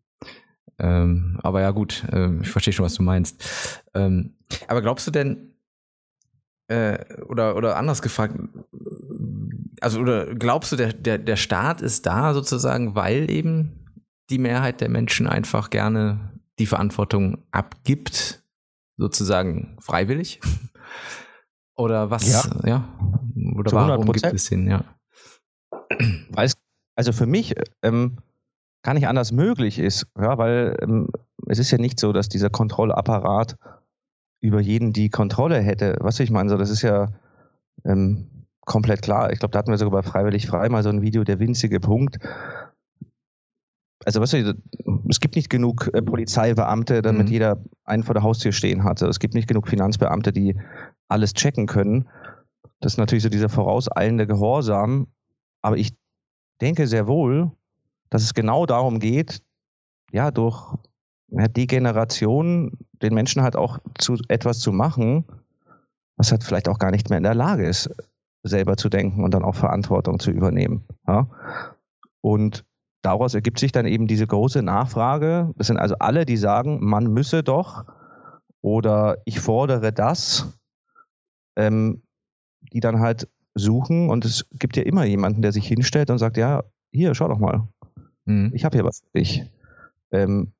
[0.80, 3.84] ähm, aber ja, gut, äh, ich verstehe schon, was du meinst.
[3.94, 4.36] Ähm,
[4.68, 5.54] aber glaubst du denn,
[6.70, 8.36] äh, oder, oder anders gefragt,
[9.82, 13.86] also oder glaubst du, der, der, der Staat ist da sozusagen, weil eben
[14.30, 18.44] die Mehrheit der Menschen einfach gerne die Verantwortung abgibt,
[18.98, 20.40] sozusagen freiwillig?
[21.78, 22.30] Oder was?
[22.32, 22.68] Ja.
[22.68, 23.00] ja?
[23.56, 24.68] Oder Zu warum gibt es den?
[24.68, 24.84] Ja.
[26.30, 26.58] Weil es,
[26.96, 28.18] also für mich ähm,
[28.84, 31.10] gar nicht anders möglich ist, ja, weil ähm,
[31.48, 33.58] es ist ja nicht so, dass dieser Kontrollapparat
[34.42, 35.98] über jeden die Kontrolle hätte.
[36.00, 37.08] Was ich meine, so das ist ja
[37.86, 39.32] ähm, komplett klar.
[39.32, 41.80] Ich glaube, da hatten wir sogar bei Freiwillig Frei mal so ein Video, der winzige
[41.80, 42.20] Punkt,
[44.06, 44.34] also was
[45.10, 47.34] es gibt nicht genug äh, Polizeibeamte, damit mhm.
[47.34, 49.02] jeder einen vor der Haustür stehen hat.
[49.02, 50.56] Es gibt nicht genug Finanzbeamte, die
[51.08, 52.08] alles checken können.
[52.80, 55.08] Das ist natürlich so dieser vorauseilende Gehorsam.
[55.62, 55.94] Aber ich
[56.62, 57.52] denke sehr wohl,
[58.10, 59.42] dass es genau darum geht,
[60.12, 60.76] ja, durch
[61.28, 65.26] ja, Degeneration den Menschen halt auch zu etwas zu machen,
[66.18, 67.90] was halt vielleicht auch gar nicht mehr in der Lage ist,
[68.44, 70.84] selber zu denken und dann auch Verantwortung zu übernehmen.
[71.08, 71.28] Ja?
[72.22, 72.66] Und
[73.02, 75.54] daraus ergibt sich dann eben diese große Nachfrage.
[75.58, 77.86] Das sind also alle, die sagen, man müsse doch
[78.62, 80.60] oder ich fordere das,
[81.56, 82.02] ähm,
[82.74, 86.38] die dann halt suchen und es gibt ja immer jemanden, der sich hinstellt und sagt,
[86.38, 87.68] ja, hier, schau doch mal,
[88.26, 88.52] mhm.
[88.54, 89.44] ich habe hier was für dich.
[90.12, 90.54] Ähm,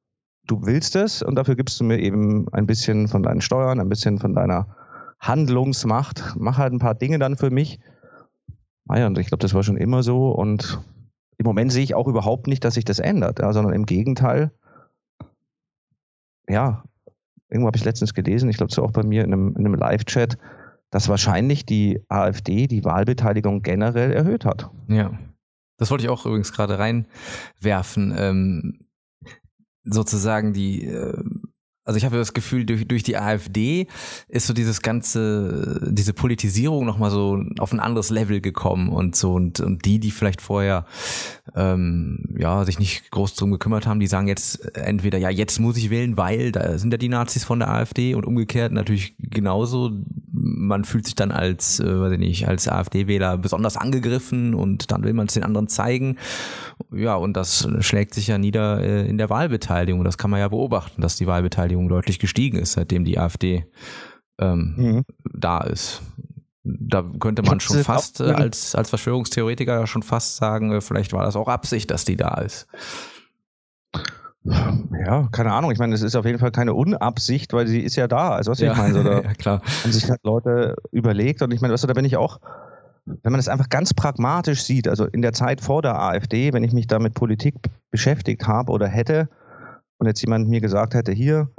[0.46, 3.90] du willst es und dafür gibst du mir eben ein bisschen von deinen Steuern, ein
[3.90, 4.76] bisschen von deiner
[5.20, 6.36] Handlungsmacht.
[6.38, 7.80] Mach halt ein paar Dinge dann für mich.
[8.86, 10.80] Naja, und ich glaube, das war schon immer so und
[11.40, 14.52] im Moment sehe ich auch überhaupt nicht, dass sich das ändert, ja, sondern im Gegenteil,
[16.48, 16.84] ja,
[17.50, 19.76] irgendwo habe ich letztens gelesen, ich glaube, so auch bei mir in einem, in einem
[19.76, 20.38] Live-Chat,
[20.92, 24.70] dass wahrscheinlich die AfD die Wahlbeteiligung generell erhöht hat.
[24.88, 25.18] Ja.
[25.78, 28.14] Das wollte ich auch übrigens gerade reinwerfen.
[28.18, 28.80] Ähm,
[29.84, 31.24] sozusagen die, äh,
[31.90, 33.88] also ich habe das Gefühl, durch, durch die AfD
[34.28, 39.34] ist so dieses ganze, diese Politisierung nochmal so auf ein anderes Level gekommen und so.
[39.34, 40.86] Und, und die, die vielleicht vorher
[41.56, 45.78] ähm, ja sich nicht groß drum gekümmert haben, die sagen jetzt entweder ja, jetzt muss
[45.78, 49.90] ich wählen, weil da sind ja die Nazis von der AfD und umgekehrt natürlich genauso
[50.42, 55.04] man fühlt sich dann als, äh, weiß ich nicht, als AfD-Wähler besonders angegriffen und dann
[55.04, 56.18] will man es den anderen zeigen.
[56.92, 60.04] Ja, und das schlägt sich ja nieder äh, in der Wahlbeteiligung.
[60.04, 63.66] Das kann man ja beobachten, dass die Wahlbeteiligung deutlich gestiegen ist, seitdem die AfD
[64.40, 65.06] ähm, mhm.
[65.34, 66.02] da ist.
[66.64, 71.24] Da könnte man schon fast äh, als, als Verschwörungstheoretiker schon fast sagen, äh, vielleicht war
[71.24, 72.68] das auch Absicht, dass die da ist.
[74.44, 75.72] Ja, keine Ahnung.
[75.72, 78.30] Ich meine, es ist auf jeden Fall keine Unabsicht, weil sie ist ja da.
[78.32, 78.72] Also was ja.
[78.72, 79.62] ich meine, so, da ja, klar.
[79.84, 82.40] haben sich halt Leute überlegt und ich meine, weißt du, da bin ich auch,
[83.06, 86.64] wenn man das einfach ganz pragmatisch sieht, also in der Zeit vor der AfD, wenn
[86.64, 87.56] ich mich da mit Politik
[87.92, 89.30] beschäftigt habe oder hätte
[89.98, 91.50] und jetzt jemand mir gesagt hätte, hier,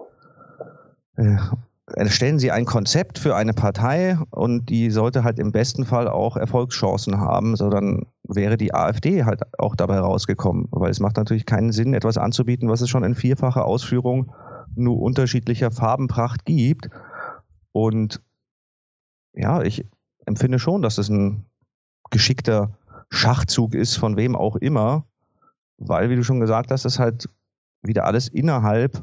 [1.17, 1.37] äh,
[2.07, 6.37] stellen Sie ein Konzept für eine Partei und die sollte halt im besten Fall auch
[6.37, 11.47] Erfolgschancen haben, so dann wäre die AfD halt auch dabei rausgekommen, weil es macht natürlich
[11.47, 14.33] keinen Sinn, etwas anzubieten, was es schon in vierfacher Ausführung
[14.75, 16.91] nur unterschiedlicher Farbenpracht gibt.
[17.73, 18.21] Und
[19.35, 19.87] ja, ich
[20.27, 21.45] empfinde schon, dass es ein
[22.11, 22.77] geschickter
[23.11, 25.05] Schachzug ist, von wem auch immer,
[25.79, 27.29] weil, wie du schon gesagt hast, es halt
[27.83, 29.03] wieder alles innerhalb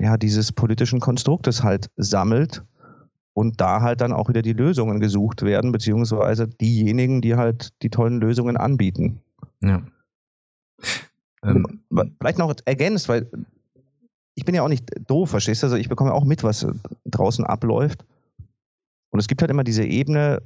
[0.00, 2.64] ja, dieses politischen Konstruktes halt sammelt
[3.34, 7.90] und da halt dann auch wieder die Lösungen gesucht werden, beziehungsweise diejenigen, die halt die
[7.90, 9.20] tollen Lösungen anbieten.
[9.60, 9.82] Ja.
[11.44, 11.82] Ähm,
[12.18, 13.30] Vielleicht noch ergänzt, weil
[14.34, 15.66] ich bin ja auch nicht doof, verstehst du?
[15.66, 16.66] Also ich bekomme auch mit, was
[17.04, 18.04] draußen abläuft.
[19.10, 20.40] Und es gibt halt immer diese Ebene,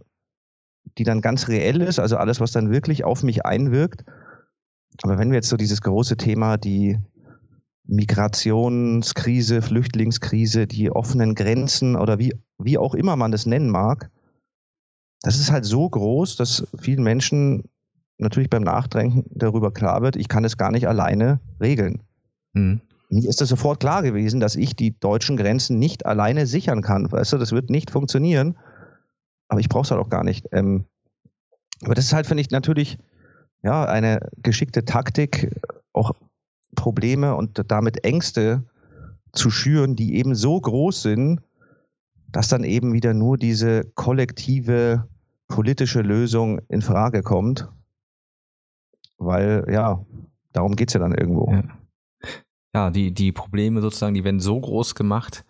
[0.98, 4.04] die dann ganz reell ist, also alles, was dann wirklich auf mich einwirkt.
[5.02, 6.98] Aber wenn wir jetzt so dieses große Thema, die
[7.86, 14.10] Migrationskrise, Flüchtlingskrise, die offenen Grenzen oder wie, wie auch immer man das nennen mag,
[15.22, 17.64] das ist halt so groß, dass vielen Menschen
[18.18, 22.02] natürlich beim Nachdenken darüber klar wird, ich kann es gar nicht alleine regeln.
[22.52, 22.80] Mhm.
[23.10, 27.10] Mir ist das sofort klar gewesen, dass ich die deutschen Grenzen nicht alleine sichern kann.
[27.10, 28.56] Weißt du, das wird nicht funktionieren.
[29.48, 30.48] Aber ich brauche es halt auch gar nicht.
[30.52, 30.84] Ähm,
[31.82, 32.98] aber das ist halt, finde ich, natürlich
[33.62, 35.54] ja, eine geschickte Taktik,
[35.92, 36.12] auch
[36.74, 38.64] Probleme und damit Ängste
[39.32, 41.40] zu schüren, die eben so groß sind,
[42.30, 45.08] dass dann eben wieder nur diese kollektive
[45.48, 47.68] politische Lösung in Frage kommt.
[49.18, 50.04] Weil, ja,
[50.52, 51.50] darum geht es ja dann irgendwo.
[51.50, 51.62] Ja.
[52.74, 55.44] ja, die, die Probleme sozusagen, die werden so groß gemacht,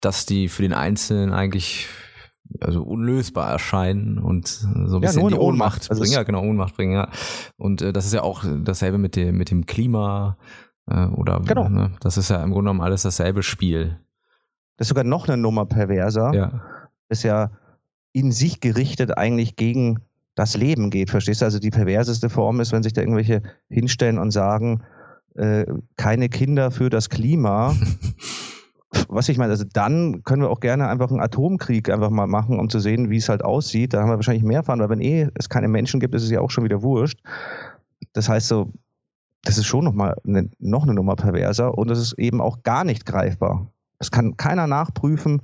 [0.00, 1.88] dass die für den Einzelnen eigentlich
[2.60, 6.14] also unlösbar erscheinen und so ein bisschen ja, die Ohnmacht, Ohnmacht also bringen.
[6.14, 7.10] Ja, genau, Ohnmacht bringen, ja.
[7.56, 10.36] Und äh, das ist ja auch dasselbe mit dem, mit dem Klima
[10.86, 11.68] äh, oder genau.
[11.68, 13.98] ne, das ist ja im Grunde genommen alles dasselbe Spiel.
[14.76, 16.32] Das ist sogar noch eine Nummer perverser.
[16.34, 16.62] Ja.
[17.08, 17.50] Das ist ja
[18.12, 20.00] in sich gerichtet eigentlich gegen
[20.34, 21.10] das Leben geht.
[21.10, 21.44] Verstehst du?
[21.44, 24.82] Also die perverseste Form ist, wenn sich da irgendwelche hinstellen und sagen,
[25.34, 27.74] äh, keine Kinder für das Klima.
[29.18, 32.60] was ich meine, also dann können wir auch gerne einfach einen Atomkrieg einfach mal machen,
[32.60, 33.92] um zu sehen, wie es halt aussieht.
[33.92, 36.30] Da haben wir wahrscheinlich mehr fahren, weil wenn eh es keine Menschen gibt, ist es
[36.30, 37.18] ja auch schon wieder wurscht.
[38.12, 38.72] Das heißt so,
[39.42, 42.84] das ist schon nochmal eine, noch eine Nummer perverser und es ist eben auch gar
[42.84, 43.72] nicht greifbar.
[43.98, 45.42] Das kann keiner nachprüfen,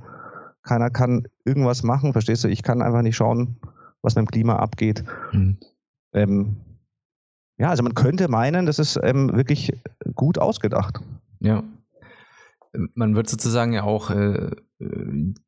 [0.63, 2.49] keiner kann irgendwas machen, verstehst du?
[2.49, 3.57] Ich kann einfach nicht schauen,
[4.03, 5.03] was mit dem Klima abgeht.
[5.33, 5.59] Mhm.
[6.13, 6.57] Ähm,
[7.59, 9.73] ja, also man könnte meinen, das ist ähm, wirklich
[10.15, 11.01] gut ausgedacht.
[11.41, 11.65] Ja,
[12.95, 14.51] man wird sozusagen ja auch äh,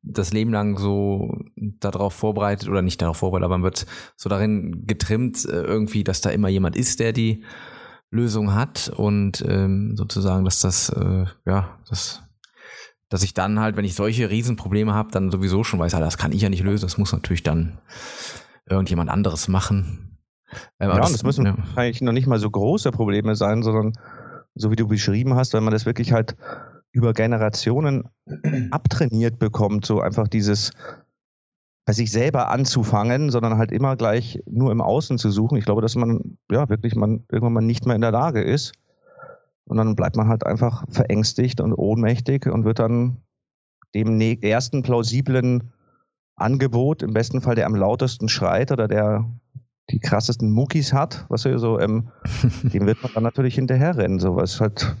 [0.01, 3.85] das Leben lang so darauf vorbereitet oder nicht darauf vorbereitet, aber man wird
[4.15, 7.43] so darin getrimmt äh, irgendwie, dass da immer jemand ist, der die
[8.09, 12.23] Lösung hat und ähm, sozusagen, dass das äh, ja das
[13.09, 16.17] dass ich dann halt, wenn ich solche Riesenprobleme habe, dann sowieso schon weiß, ah, das
[16.17, 17.77] kann ich ja nicht lösen, das muss natürlich dann
[18.69, 20.19] irgendjemand anderes machen.
[20.79, 21.55] Ähm, ja, das, und das müssen ja.
[21.75, 23.93] eigentlich noch nicht mal so große Probleme sein, sondern
[24.55, 26.35] so wie du beschrieben hast, wenn man das wirklich halt
[26.91, 28.09] über Generationen
[28.71, 30.71] abtrainiert bekommt, so einfach dieses
[31.85, 35.57] bei sich selber anzufangen, sondern halt immer gleich nur im Außen zu suchen.
[35.57, 38.73] Ich glaube, dass man ja wirklich man irgendwann mal nicht mehr in der Lage ist.
[39.63, 43.21] Und dann bleibt man halt einfach verängstigt und ohnmächtig und wird dann
[43.95, 45.71] dem ersten plausiblen
[46.35, 49.25] Angebot, im besten Fall der am lautesten schreit oder der
[49.89, 52.09] die krassesten Muckis hat, was so, ähm,
[52.63, 54.95] dem wird man dann natürlich hinterherrennen, so was halt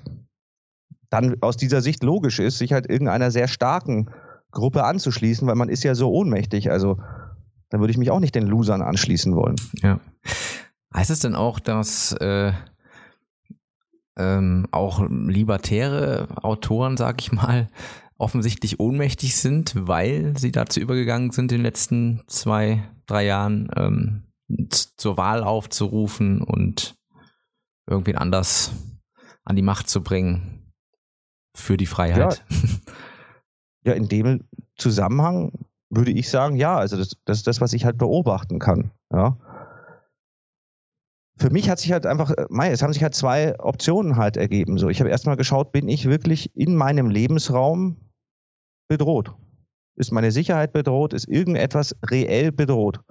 [1.09, 4.09] dann aus dieser Sicht logisch ist, sich halt irgendeiner sehr starken
[4.51, 6.71] Gruppe anzuschließen, weil man ist ja so ohnmächtig.
[6.71, 6.99] Also
[7.69, 9.55] da würde ich mich auch nicht den Losern anschließen wollen.
[9.81, 9.99] Ja.
[10.93, 12.53] Heißt es denn auch, dass äh,
[14.17, 17.69] ähm, auch libertäre Autoren, sag ich mal,
[18.17, 24.23] offensichtlich ohnmächtig sind, weil sie dazu übergegangen sind, in den letzten zwei, drei Jahren ähm,
[24.69, 26.95] zur Wahl aufzurufen und
[27.85, 28.71] irgendwen anders
[29.43, 30.56] an die Macht zu bringen?
[31.57, 32.43] Für die Freiheit.
[32.49, 32.57] Ja,
[33.83, 34.43] ja in dem
[34.77, 35.51] Zusammenhang
[35.89, 38.91] würde ich sagen, ja, also das, das ist das, was ich halt beobachten kann.
[39.11, 39.37] Ja.
[41.39, 44.77] Für mich hat sich halt einfach, mei, es haben sich halt zwei Optionen halt ergeben.
[44.77, 47.97] So, ich habe erstmal geschaut, bin ich wirklich in meinem Lebensraum
[48.89, 49.33] bedroht?
[49.95, 51.13] Ist meine Sicherheit bedroht?
[51.13, 53.01] Ist irgendetwas reell bedroht?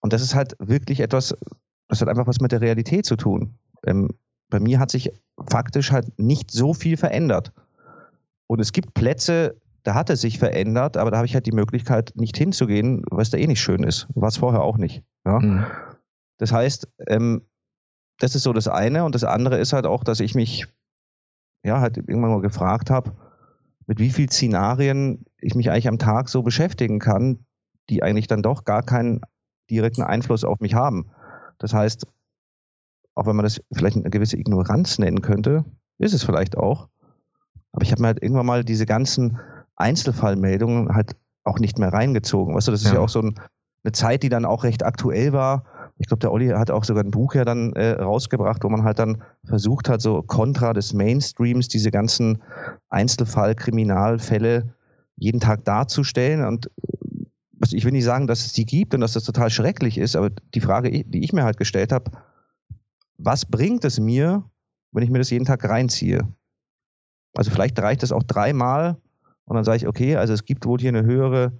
[0.00, 1.36] Und das ist halt wirklich etwas,
[1.88, 3.58] das hat einfach was mit der Realität zu tun.
[3.86, 4.10] Ähm,
[4.48, 5.10] bei mir hat sich
[5.48, 7.52] faktisch halt nicht so viel verändert.
[8.46, 11.52] Und es gibt Plätze, da hat es sich verändert, aber da habe ich halt die
[11.52, 14.08] Möglichkeit, nicht hinzugehen, weil es da eh nicht schön ist.
[14.14, 15.02] War es vorher auch nicht.
[15.24, 15.40] Ja?
[15.40, 15.66] Mhm.
[16.38, 17.42] Das heißt, ähm,
[18.18, 19.04] das ist so das eine.
[19.04, 20.66] Und das andere ist halt auch, dass ich mich
[21.64, 23.12] ja halt irgendwann mal gefragt habe,
[23.86, 27.44] mit wie vielen Szenarien ich mich eigentlich am Tag so beschäftigen kann,
[27.88, 29.20] die eigentlich dann doch gar keinen
[29.70, 31.10] direkten Einfluss auf mich haben.
[31.58, 32.06] Das heißt,
[33.16, 35.64] auch wenn man das vielleicht eine gewisse Ignoranz nennen könnte,
[35.98, 36.88] ist es vielleicht auch.
[37.72, 39.38] Aber ich habe mir halt irgendwann mal diese ganzen
[39.74, 42.54] Einzelfallmeldungen halt auch nicht mehr reingezogen.
[42.54, 43.40] Weißt du, das ist ja, ja auch so ein,
[43.84, 45.64] eine Zeit, die dann auch recht aktuell war.
[45.98, 48.84] Ich glaube, der Olli hat auch sogar ein Buch ja dann äh, rausgebracht, wo man
[48.84, 52.42] halt dann versucht hat, so kontra des Mainstreams diese ganzen
[52.90, 54.74] Einzelfall-Kriminalfälle
[55.16, 56.44] jeden Tag darzustellen.
[56.44, 56.70] Und
[57.70, 60.28] ich will nicht sagen, dass es die gibt und dass das total schrecklich ist, aber
[60.54, 62.10] die Frage, die ich mir halt gestellt habe,
[63.18, 64.44] was bringt es mir,
[64.92, 66.26] wenn ich mir das jeden Tag reinziehe?
[67.34, 68.96] Also vielleicht reicht es auch dreimal
[69.44, 71.52] und dann sage ich, okay, also es gibt wohl hier eine höhere,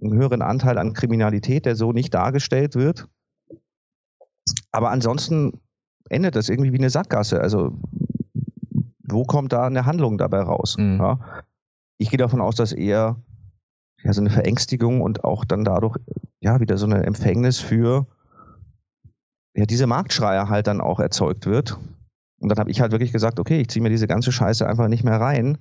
[0.00, 3.08] einen höheren Anteil an Kriminalität, der so nicht dargestellt wird.
[4.70, 5.60] Aber ansonsten
[6.08, 7.40] endet das irgendwie wie eine Sackgasse.
[7.40, 7.78] Also
[9.02, 10.76] wo kommt da eine Handlung dabei raus?
[10.78, 10.98] Mhm.
[10.98, 11.20] Ja?
[11.98, 13.16] Ich gehe davon aus, dass eher
[14.02, 15.98] ja, so eine Verängstigung und auch dann dadurch
[16.40, 18.06] ja wieder so eine Empfängnis für
[19.54, 21.78] ja, diese Marktschreier halt dann auch erzeugt wird.
[22.38, 24.88] Und dann habe ich halt wirklich gesagt, okay, ich ziehe mir diese ganze Scheiße einfach
[24.88, 25.58] nicht mehr rein,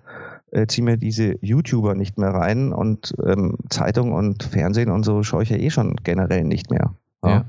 [0.51, 5.21] äh, ziehe mir diese YouTuber nicht mehr rein und ähm, Zeitung und Fernsehen und so
[5.21, 6.95] schaue ich ja eh schon generell nicht mehr.
[7.23, 7.29] Ja.
[7.29, 7.45] ja.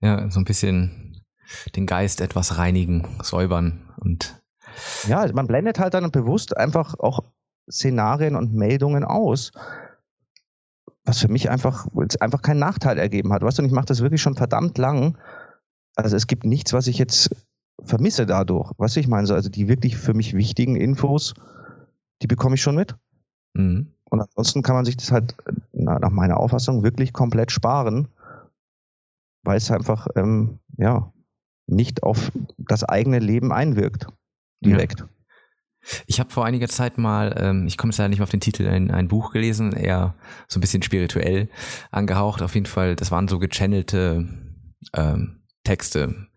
[0.00, 1.22] ja, so ein bisschen
[1.76, 4.40] den Geist etwas reinigen, säubern und
[5.06, 7.20] ja, man blendet halt dann bewusst einfach auch
[7.70, 9.52] Szenarien und Meldungen aus,
[11.08, 11.86] was für mich einfach,
[12.20, 13.42] einfach keinen Nachteil ergeben hat.
[13.42, 15.16] Weißt du, und ich mache das wirklich schon verdammt lang.
[15.96, 17.30] Also es gibt nichts, was ich jetzt
[17.82, 18.72] vermisse dadurch.
[18.76, 21.34] Weißt du, ich meine, also die wirklich für mich wichtigen Infos,
[22.22, 22.94] die bekomme ich schon mit.
[23.54, 23.92] Mhm.
[24.10, 25.34] Und ansonsten kann man sich das halt
[25.72, 28.08] nach meiner Auffassung wirklich komplett sparen,
[29.44, 31.12] weil es einfach ähm, ja
[31.66, 34.06] nicht auf das eigene Leben einwirkt
[34.64, 35.00] direkt.
[35.00, 35.08] Ja.
[36.06, 38.40] Ich habe vor einiger Zeit mal, ähm, ich komme jetzt leider nicht mehr auf den
[38.40, 40.14] Titel, ein, ein Buch gelesen, eher
[40.46, 41.48] so ein bisschen spirituell
[41.90, 42.42] angehaucht.
[42.42, 44.28] Auf jeden Fall, das waren so gechannelte
[44.94, 46.28] ähm, Texte,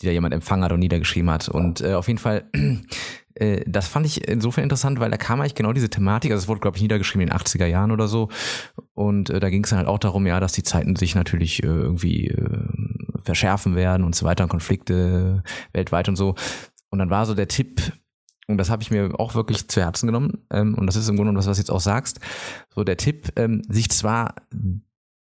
[0.00, 1.48] die da jemand empfangen hat und niedergeschrieben hat.
[1.48, 2.44] Und äh, auf jeden Fall,
[3.34, 6.48] äh, das fand ich insofern interessant, weil da kam eigentlich genau diese Thematik, also es
[6.48, 8.28] wurde, glaube ich, niedergeschrieben in den 80er Jahren oder so.
[8.94, 11.62] Und äh, da ging es dann halt auch darum, ja, dass die Zeiten sich natürlich
[11.62, 12.58] äh, irgendwie äh,
[13.24, 15.42] verschärfen werden und so weiter, und Konflikte
[15.72, 16.34] weltweit und so.
[16.90, 17.92] Und dann war so der Tipp,
[18.48, 21.16] und das habe ich mir auch wirklich zu Herzen genommen, ähm, und das ist im
[21.16, 22.20] Grunde genommen das, was du jetzt auch sagst,
[22.74, 24.34] so der Tipp, ähm, sich zwar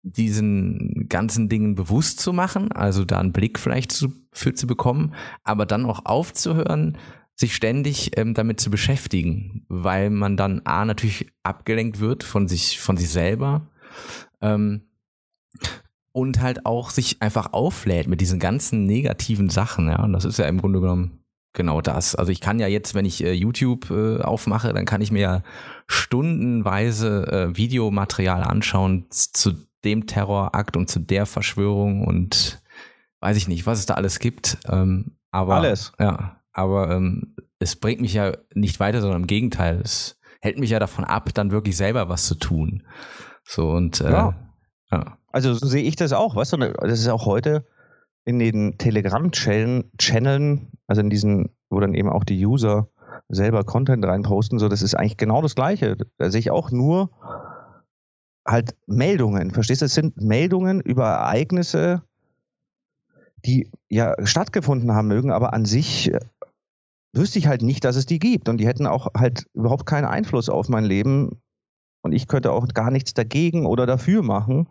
[0.04, 5.15] diesen ganzen Dingen bewusst zu machen, also da einen Blick vielleicht zu, für zu bekommen,
[5.43, 6.97] aber dann auch aufzuhören,
[7.36, 12.80] sich ständig ähm, damit zu beschäftigen, weil man dann A natürlich abgelenkt wird von sich,
[12.80, 13.67] von sich selber
[14.41, 14.84] ähm,
[16.12, 20.01] und halt auch sich einfach auflädt mit diesen ganzen negativen Sachen, ja.
[20.04, 21.25] Und das ist ja im Grunde genommen
[21.56, 22.15] genau das.
[22.15, 25.22] Also ich kann ja jetzt, wenn ich äh, YouTube äh, aufmache, dann kann ich mir
[25.22, 25.44] ja
[25.88, 32.62] stundenweise äh, Videomaterial anschauen zu dem Terrorakt und zu der Verschwörung und
[33.22, 34.58] weiß ich nicht, was es da alles gibt.
[34.68, 35.94] Ähm, aber alles.
[36.00, 40.70] Ja, aber ähm, es bringt mich ja nicht weiter, sondern im Gegenteil, es hält mich
[40.70, 42.84] ja davon ab, dann wirklich selber was zu tun.
[43.44, 44.36] So und äh, ja.
[44.91, 45.18] ja.
[45.32, 47.65] Also so sehe ich das auch, weißt du, das ist auch heute
[48.26, 52.90] in den Telegram-Channeln, also in diesen, wo dann eben auch die User
[53.30, 55.96] selber Content reinposten, so, das ist eigentlich genau das Gleiche.
[56.18, 57.12] Da sehe ich auch nur
[58.46, 59.52] halt Meldungen.
[59.52, 59.86] Verstehst du?
[59.86, 62.04] Es sind Meldungen über Ereignisse,
[63.46, 66.20] die ja stattgefunden haben mögen, aber an sich äh,
[67.14, 68.50] wüsste ich halt nicht, dass es die gibt.
[68.50, 71.42] Und die hätten auch halt überhaupt keinen Einfluss auf mein Leben.
[72.02, 74.67] Und ich könnte auch gar nichts dagegen oder dafür machen.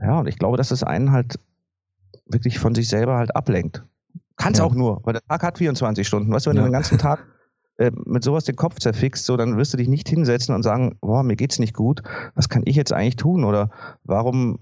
[0.00, 1.38] Ja, und ich glaube, dass es einen halt
[2.28, 3.84] wirklich von sich selber halt ablenkt.
[4.36, 4.64] Kann es ja.
[4.64, 6.32] auch nur, weil der Tag hat 24 Stunden.
[6.32, 6.62] Weißt du, wenn ja.
[6.62, 7.26] du den ganzen Tag
[7.78, 10.96] äh, mit sowas den Kopf zerfickst, so, dann wirst du dich nicht hinsetzen und sagen,
[11.00, 12.02] boah, mir geht's nicht gut,
[12.34, 13.44] was kann ich jetzt eigentlich tun?
[13.44, 13.70] Oder
[14.04, 14.58] warum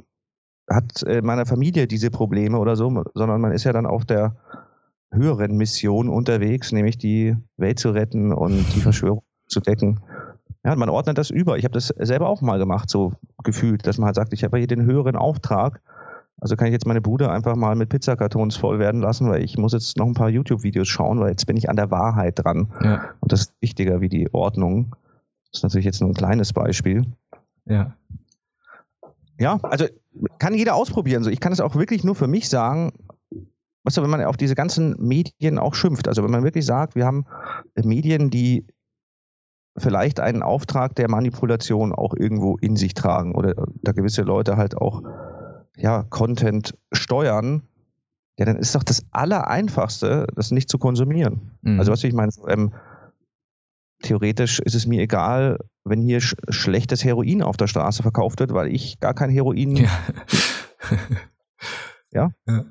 [0.69, 4.37] hat äh, meine Familie diese Probleme oder so, sondern man ist ja dann auf der
[5.12, 10.01] höheren Mission unterwegs, nämlich die Welt zu retten und die Verschwörung zu decken.
[10.64, 11.59] Ja, man ordnet das über.
[11.59, 13.12] Ich habe das selber auch mal gemacht, so
[13.45, 15.81] gefühlt, dass man halt sagt, ich habe hier den höheren Auftrag.
[16.39, 19.57] Also kann ich jetzt meine Bude einfach mal mit Pizzakartons voll werden lassen, weil ich
[19.57, 22.72] muss jetzt noch ein paar YouTube-Videos schauen, weil jetzt bin ich an der Wahrheit dran.
[22.82, 23.11] Ja.
[23.20, 24.95] Und das ist wichtiger wie die Ordnung.
[25.51, 27.07] Das ist natürlich jetzt nur ein kleines Beispiel.
[27.64, 27.95] Ja.
[29.39, 29.87] Ja, also
[30.39, 31.24] kann jeder ausprobieren.
[31.24, 32.93] So, ich kann es auch wirklich nur für mich sagen.
[33.84, 36.97] Weißt du, wenn man auf diese ganzen Medien auch schimpft, also wenn man wirklich sagt,
[36.97, 37.24] wir haben
[37.76, 38.66] Medien, die
[39.78, 44.76] vielleicht einen Auftrag der Manipulation auch irgendwo in sich tragen oder da gewisse Leute halt
[44.76, 45.03] auch
[45.77, 47.62] ja, Content steuern,
[48.39, 51.53] ja, dann ist doch das Allereinfachste, das nicht zu konsumieren.
[51.62, 51.79] Mhm.
[51.79, 52.72] Also was ich meine, ähm,
[54.03, 58.53] theoretisch ist es mir egal, wenn hier sch schlechtes Heroin auf der Straße verkauft wird,
[58.53, 59.77] weil ich gar kein Heroin.
[59.77, 59.91] Ja.
[62.12, 62.31] ja?
[62.47, 62.64] ja?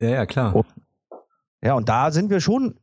[0.00, 0.54] Ja, ja, klar.
[0.54, 0.66] Und,
[1.62, 2.78] ja, und da sind wir schon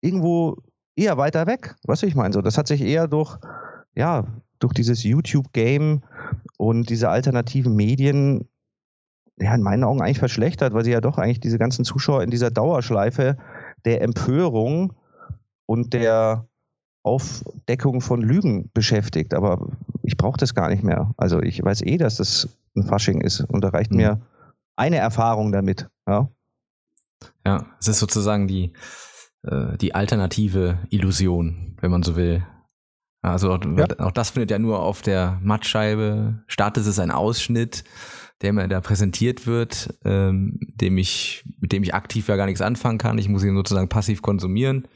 [0.00, 0.56] irgendwo
[0.96, 1.76] eher weiter weg.
[1.84, 3.38] Was ich meine, so, das hat sich eher durch,
[3.94, 4.24] ja,
[4.58, 6.02] durch dieses YouTube-Game
[6.56, 8.48] und diese alternativen Medien,
[9.38, 12.30] ja, in meinen Augen eigentlich verschlechtert, weil sie ja doch eigentlich diese ganzen Zuschauer in
[12.30, 13.36] dieser Dauerschleife
[13.84, 14.94] der Empörung
[15.66, 16.48] und der
[17.02, 19.34] Aufdeckung von Lügen beschäftigt.
[19.34, 19.68] Aber
[20.02, 21.14] ich brauche das gar nicht mehr.
[21.16, 23.96] Also ich weiß eh, dass das ein Fasching ist und da reicht mhm.
[23.98, 24.20] mir
[24.76, 25.88] eine Erfahrung damit.
[26.06, 26.28] Ja,
[27.44, 28.72] ja es ist sozusagen die,
[29.42, 32.44] äh, die alternative Illusion, wenn man so will.
[33.26, 33.86] Also auch, ja.
[33.98, 36.76] auch das findet ja nur auf der Mattscheibe statt.
[36.76, 37.82] Es ist ein Ausschnitt,
[38.40, 42.60] der mir da präsentiert wird, ähm, dem ich, mit dem ich aktiv ja gar nichts
[42.60, 43.18] anfangen kann.
[43.18, 44.86] Ich muss ihn sozusagen passiv konsumieren.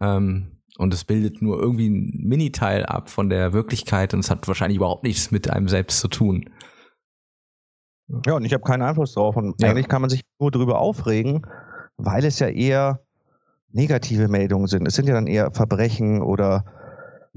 [0.00, 4.46] Ähm, und es bildet nur irgendwie ein Miniteil ab von der Wirklichkeit und es hat
[4.46, 6.50] wahrscheinlich überhaupt nichts mit einem selbst zu tun.
[8.26, 9.36] Ja, und ich habe keinen Einfluss drauf.
[9.36, 9.70] Und ja.
[9.70, 11.46] eigentlich kann man sich nur darüber aufregen,
[11.96, 13.00] weil es ja eher
[13.72, 14.86] negative Meldungen sind.
[14.86, 16.64] Es sind ja dann eher Verbrechen oder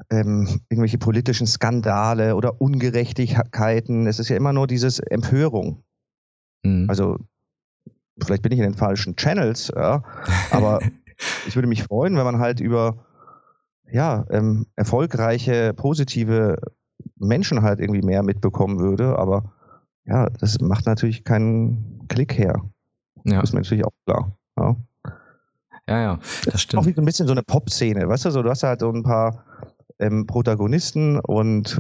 [0.10, 4.08] ähm, irgendwelche politischen Skandale oder Ungerechtigkeiten.
[4.08, 5.84] Es ist ja immer nur dieses Empörung.
[6.64, 6.90] Mhm.
[6.90, 7.18] Also
[8.22, 10.04] vielleicht bin ich in den falschen Channels, ja,
[10.52, 10.80] aber
[11.48, 13.06] ich würde mich freuen, wenn man halt über
[13.90, 16.58] ja, ähm, erfolgreiche, positive
[17.16, 19.18] Menschen halt irgendwie mehr mitbekommen würde.
[19.18, 19.54] Aber
[20.06, 22.62] ja, das macht natürlich keinen Klick her.
[23.24, 23.42] Ja.
[23.42, 24.38] Das ist mir natürlich auch klar.
[24.58, 24.76] Ja.
[25.90, 26.84] Ja, ja, das stimmt.
[26.84, 28.92] Auch wie so ein bisschen so eine Pop-Szene, weißt du, so, du hast halt so
[28.92, 29.46] ein paar
[30.00, 31.80] ähm, Protagonisten und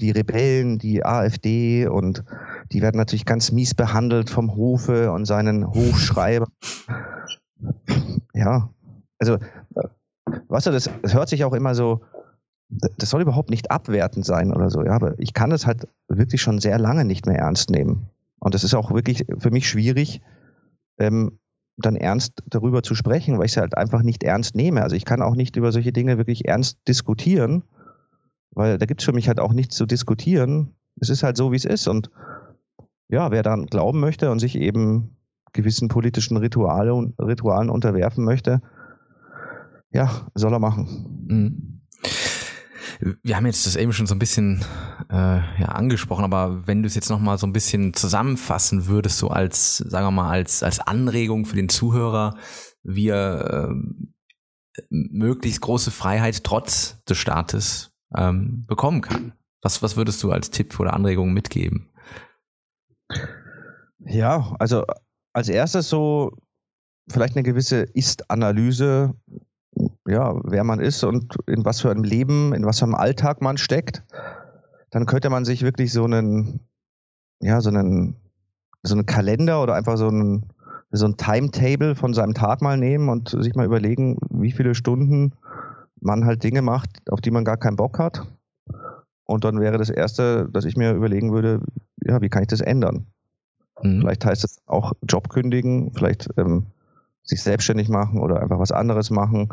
[0.00, 2.24] die Rebellen, die AfD und
[2.72, 6.46] die werden natürlich ganz mies behandelt vom Hofe und seinen Hochschreiber.
[8.34, 8.70] Ja,
[9.18, 9.38] also,
[10.48, 12.02] weißt du, das, das hört sich auch immer so,
[12.68, 16.42] das soll überhaupt nicht abwertend sein oder so, ja, aber ich kann das halt wirklich
[16.42, 18.10] schon sehr lange nicht mehr ernst nehmen.
[18.38, 20.20] Und das ist auch wirklich für mich schwierig,
[20.98, 21.38] ähm,
[21.76, 24.82] dann ernst darüber zu sprechen, weil ich es halt einfach nicht ernst nehme.
[24.82, 27.64] Also ich kann auch nicht über solche Dinge wirklich ernst diskutieren,
[28.50, 30.74] weil da gibt es für mich halt auch nichts zu diskutieren.
[31.00, 31.86] Es ist halt so, wie es ist.
[31.86, 32.10] Und
[33.08, 35.16] ja, wer daran glauben möchte und sich eben
[35.52, 38.60] gewissen politischen Rituale Ritualen unterwerfen möchte,
[39.90, 41.26] ja, soll er machen.
[41.28, 41.76] Mhm
[43.00, 44.64] wir haben jetzt das eben schon so ein bisschen
[45.10, 49.28] äh, ja, angesprochen, aber wenn du es jetzt nochmal so ein bisschen zusammenfassen würdest, so
[49.28, 52.36] als, sagen wir mal, als, als Anregung für den Zuhörer,
[52.82, 59.32] wie er äh, möglichst große Freiheit trotz des Staates ähm, bekommen kann.
[59.62, 61.90] Was, was würdest du als Tipp oder Anregung mitgeben?
[63.98, 64.84] Ja, also
[65.32, 66.36] als erstes so
[67.10, 69.14] vielleicht eine gewisse Ist-Analyse
[70.06, 73.42] ja, wer man ist und in was für einem Leben, in was für einem Alltag
[73.42, 74.02] man steckt,
[74.90, 76.60] dann könnte man sich wirklich so einen,
[77.40, 78.16] ja, so einen,
[78.82, 80.50] so einen Kalender oder einfach so einen,
[80.90, 85.32] so ein Timetable von seinem Tag mal nehmen und sich mal überlegen, wie viele Stunden
[86.00, 88.26] man halt Dinge macht, auf die man gar keinen Bock hat.
[89.24, 91.60] Und dann wäre das Erste, dass ich mir überlegen würde,
[92.04, 93.06] ja, wie kann ich das ändern?
[93.82, 94.00] Mhm.
[94.00, 96.66] Vielleicht heißt es auch Job kündigen, vielleicht ähm,
[97.24, 99.48] sich selbstständig machen oder einfach was anderes machen.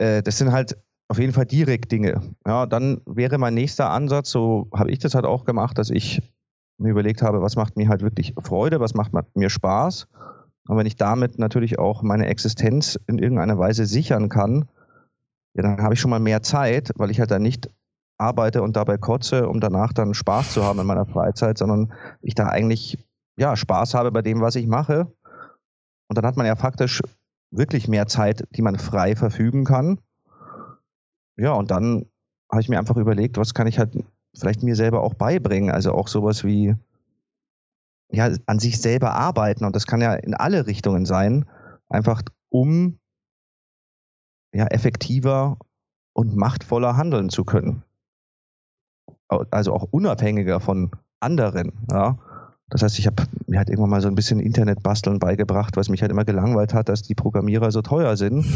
[0.00, 0.76] Äh, das sind halt
[1.08, 2.20] auf jeden Fall direkt Dinge.
[2.46, 6.22] Ja, dann wäre mein nächster Ansatz, so habe ich das halt auch gemacht, dass ich
[6.78, 10.06] mir überlegt habe, was macht mir halt wirklich Freude, was macht mir Spaß.
[10.68, 14.68] Und wenn ich damit natürlich auch meine Existenz in irgendeiner Weise sichern kann,
[15.54, 17.68] ja, dann habe ich schon mal mehr Zeit, weil ich halt dann nicht
[18.18, 21.92] arbeite und dabei kotze, um danach dann Spaß zu haben in meiner Freizeit, sondern
[22.22, 22.98] ich da eigentlich
[23.36, 25.12] ja Spaß habe bei dem, was ich mache
[26.08, 27.02] und dann hat man ja faktisch
[27.50, 30.00] wirklich mehr Zeit, die man frei verfügen kann.
[31.36, 32.06] Ja, und dann
[32.50, 33.96] habe ich mir einfach überlegt, was kann ich halt
[34.34, 35.70] vielleicht mir selber auch beibringen.
[35.70, 36.74] Also auch sowas wie
[38.10, 39.64] ja, an sich selber arbeiten.
[39.64, 41.44] Und das kann ja in alle Richtungen sein.
[41.88, 42.98] Einfach um
[44.52, 45.58] ja, effektiver
[46.12, 47.82] und machtvoller handeln zu können.
[49.28, 50.90] Also auch unabhängiger von
[51.20, 51.72] anderen.
[51.90, 52.18] Ja.
[52.70, 56.02] Das heißt, ich habe mir halt irgendwann mal so ein bisschen Internetbasteln beigebracht, was mich
[56.02, 58.46] halt immer gelangweilt hat, dass die Programmierer so teuer sind.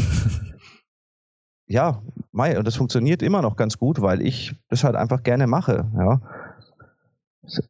[1.67, 2.01] ja,
[2.31, 5.85] Mai, und das funktioniert immer noch ganz gut, weil ich das halt einfach gerne mache.
[5.97, 6.21] Ja.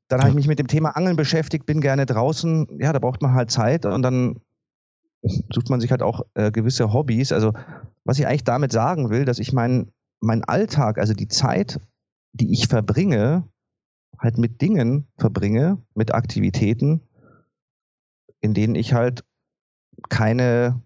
[0.08, 2.80] Dann habe ich mich mit dem Thema Angeln beschäftigt, bin gerne draußen.
[2.80, 4.40] Ja, da braucht man halt Zeit und dann
[5.52, 7.32] sucht man sich halt auch äh, gewisse Hobbys.
[7.32, 7.54] Also,
[8.04, 9.92] was ich eigentlich damit sagen will, dass ich meinen
[10.22, 11.80] mein Alltag, also die Zeit,
[12.34, 13.44] die ich verbringe,
[14.20, 17.02] halt mit Dingen verbringe, mit Aktivitäten,
[18.42, 19.24] in denen ich halt
[20.10, 20.82] keine,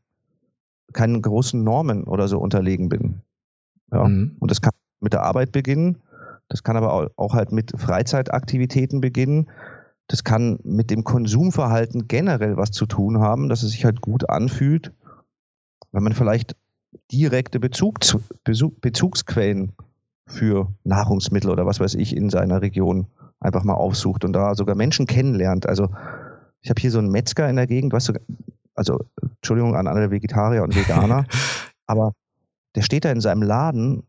[0.93, 3.21] keinen großen Normen oder so unterlegen bin.
[3.91, 4.07] Ja.
[4.07, 4.37] Mhm.
[4.39, 6.01] Und das kann mit der Arbeit beginnen,
[6.49, 9.49] das kann aber auch halt mit Freizeitaktivitäten beginnen.
[10.07, 14.27] Das kann mit dem Konsumverhalten generell was zu tun haben, dass es sich halt gut
[14.29, 14.91] anfühlt,
[15.91, 16.55] wenn man vielleicht
[17.11, 19.73] direkte Bezugs Bezugsquellen
[20.25, 23.05] für Nahrungsmittel oder was weiß ich in seiner Region
[23.39, 25.67] einfach mal aufsucht und da sogar Menschen kennenlernt.
[25.67, 25.89] Also
[26.61, 28.13] ich habe hier so einen Metzger in der Gegend, weißt du,
[28.75, 31.25] also Entschuldigung an alle Vegetarier und Veganer,
[31.85, 32.13] aber
[32.75, 34.03] der steht da in seinem Laden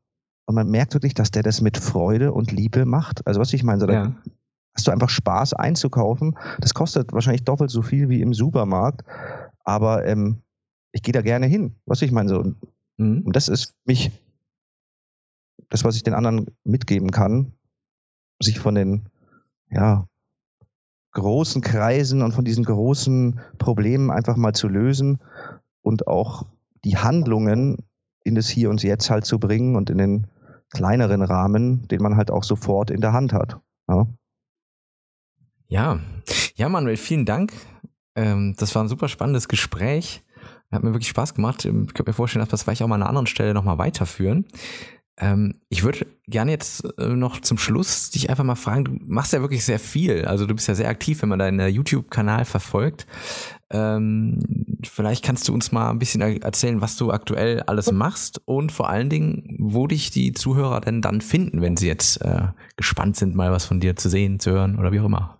[0.46, 3.26] und man merkt wirklich, dass der das mit Freude und Liebe macht.
[3.26, 4.12] Also was ich meine, so ja.
[4.74, 6.36] hast du einfach Spaß einzukaufen.
[6.58, 9.04] Das kostet wahrscheinlich doppelt so viel wie im Supermarkt,
[9.64, 10.42] aber ähm,
[10.92, 11.76] ich gehe da gerne hin.
[11.86, 12.54] Was ich meine, so.
[12.96, 13.22] Mhm.
[13.24, 14.10] Und das ist mich
[15.68, 17.52] das, was ich den anderen mitgeben kann,
[18.40, 19.06] sich von den
[19.70, 20.06] ja,
[21.12, 25.18] großen Kreisen und von diesen großen Problemen einfach mal zu lösen
[25.82, 26.46] und auch
[26.84, 27.78] die Handlungen
[28.22, 30.26] in das Hier und Jetzt halt zu bringen und in den
[30.70, 33.58] kleineren Rahmen, den man halt auch sofort in der Hand hat.
[33.88, 34.06] Ja,
[35.70, 36.00] ja,
[36.56, 37.52] ja Manuel, vielen Dank.
[38.16, 40.24] Ähm, das war ein super spannendes Gespräch.
[40.72, 41.64] Hat mir wirklich Spaß gemacht.
[41.64, 43.78] Ich könnte mir vorstellen, dass wir das vielleicht auch mal an einer anderen Stelle nochmal
[43.78, 44.46] weiterführen.
[45.20, 49.32] Ähm, ich würde gerne jetzt äh, noch zum Schluss dich einfach mal fragen, du machst
[49.32, 50.24] ja wirklich sehr viel.
[50.24, 53.06] Also du bist ja sehr aktiv, wenn man deinen YouTube-Kanal verfolgt.
[53.70, 54.40] Ähm,
[54.82, 58.88] vielleicht kannst du uns mal ein bisschen erzählen, was du aktuell alles machst und vor
[58.88, 63.36] allen Dingen, wo dich die Zuhörer denn dann finden, wenn sie jetzt äh, gespannt sind,
[63.36, 65.39] mal was von dir zu sehen, zu hören oder wie auch immer.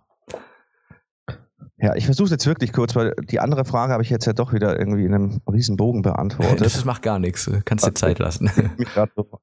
[1.81, 4.33] Ja, ich versuche es jetzt wirklich kurz, weil die andere Frage habe ich jetzt ja
[4.33, 6.61] doch wieder irgendwie in einem riesen Bogen beantwortet.
[6.71, 8.49] Das macht gar nichts, kannst dir Zeit lassen.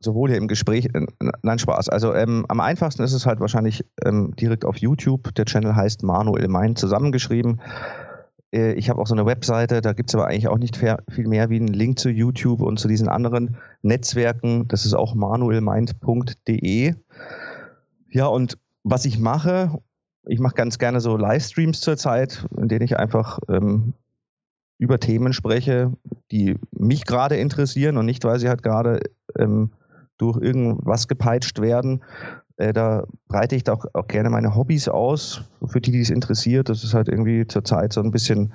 [0.00, 1.06] Sowohl hier im Gespräch, äh,
[1.42, 1.88] nein Spaß.
[1.88, 5.34] Also ähm, am einfachsten ist es halt wahrscheinlich ähm, direkt auf YouTube.
[5.34, 7.60] Der Channel heißt Manuel Mein zusammengeschrieben.
[8.52, 11.28] Äh, ich habe auch so eine Webseite, da gibt es aber eigentlich auch nicht viel
[11.28, 14.68] mehr wie einen Link zu YouTube und zu diesen anderen Netzwerken.
[14.68, 16.94] Das ist auch manuelmind.de.
[18.10, 19.80] Ja, und was ich mache,
[20.26, 23.94] ich mache ganz gerne so Livestreams zurzeit, in denen ich einfach ähm,
[24.78, 25.92] über Themen spreche,
[26.30, 29.00] die mich gerade interessieren und nicht, weil sie halt gerade
[29.36, 29.72] ähm,
[30.18, 32.02] durch irgendwas gepeitscht werden.
[32.56, 36.68] Äh, da breite ich auch, auch gerne meine Hobbys aus, für die, die es interessiert.
[36.68, 38.52] Das ist halt irgendwie zurzeit so ein bisschen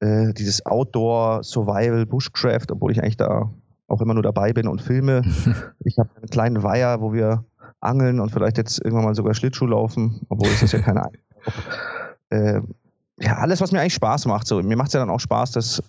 [0.00, 3.50] äh, dieses Outdoor, Survival, Bushcraft, obwohl ich eigentlich da
[3.88, 5.22] auch immer nur dabei bin und filme.
[5.84, 7.44] ich habe einen kleinen Weiher, wo wir
[7.86, 11.08] Angeln und vielleicht jetzt irgendwann mal sogar Schlittschuh laufen, obwohl es ist ja keine
[12.30, 12.60] äh,
[13.18, 14.46] Ja, alles, was mir eigentlich Spaß macht.
[14.46, 15.82] So, mir macht es ja dann auch Spaß, das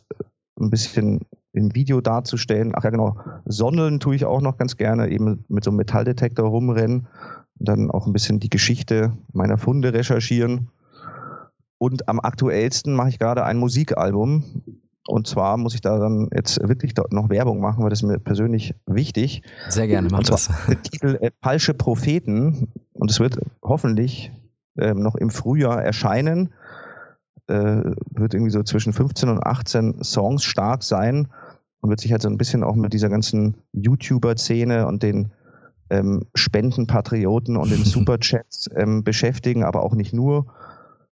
[0.60, 1.22] ein bisschen
[1.54, 2.74] im Video darzustellen.
[2.76, 3.18] Ach ja, genau.
[3.45, 7.08] Sondeln tue ich auch noch ganz gerne, eben mit so einem Metalldetektor rumrennen
[7.60, 10.70] und dann auch ein bisschen die Geschichte meiner Funde recherchieren.
[11.80, 14.64] Und am aktuellsten mache ich gerade ein Musikalbum,
[15.08, 18.20] und zwar muss ich da dann jetzt wirklich noch Werbung machen, weil das ist mir
[18.20, 19.41] persönlich wichtig.
[19.70, 20.49] Sehr gerne, mach das.
[20.68, 22.74] Der Titel äh, Falsche Propheten.
[22.93, 24.32] Und es wird hoffentlich
[24.78, 26.53] ähm, noch im Frühjahr erscheinen.
[27.47, 31.30] Äh, wird irgendwie so zwischen 15 und 18 Songs stark sein
[31.80, 35.32] und wird sich halt so ein bisschen auch mit dieser ganzen YouTuber-Szene und den
[35.89, 40.47] ähm, Spendenpatrioten und den Superchats ähm, beschäftigen, aber auch nicht nur.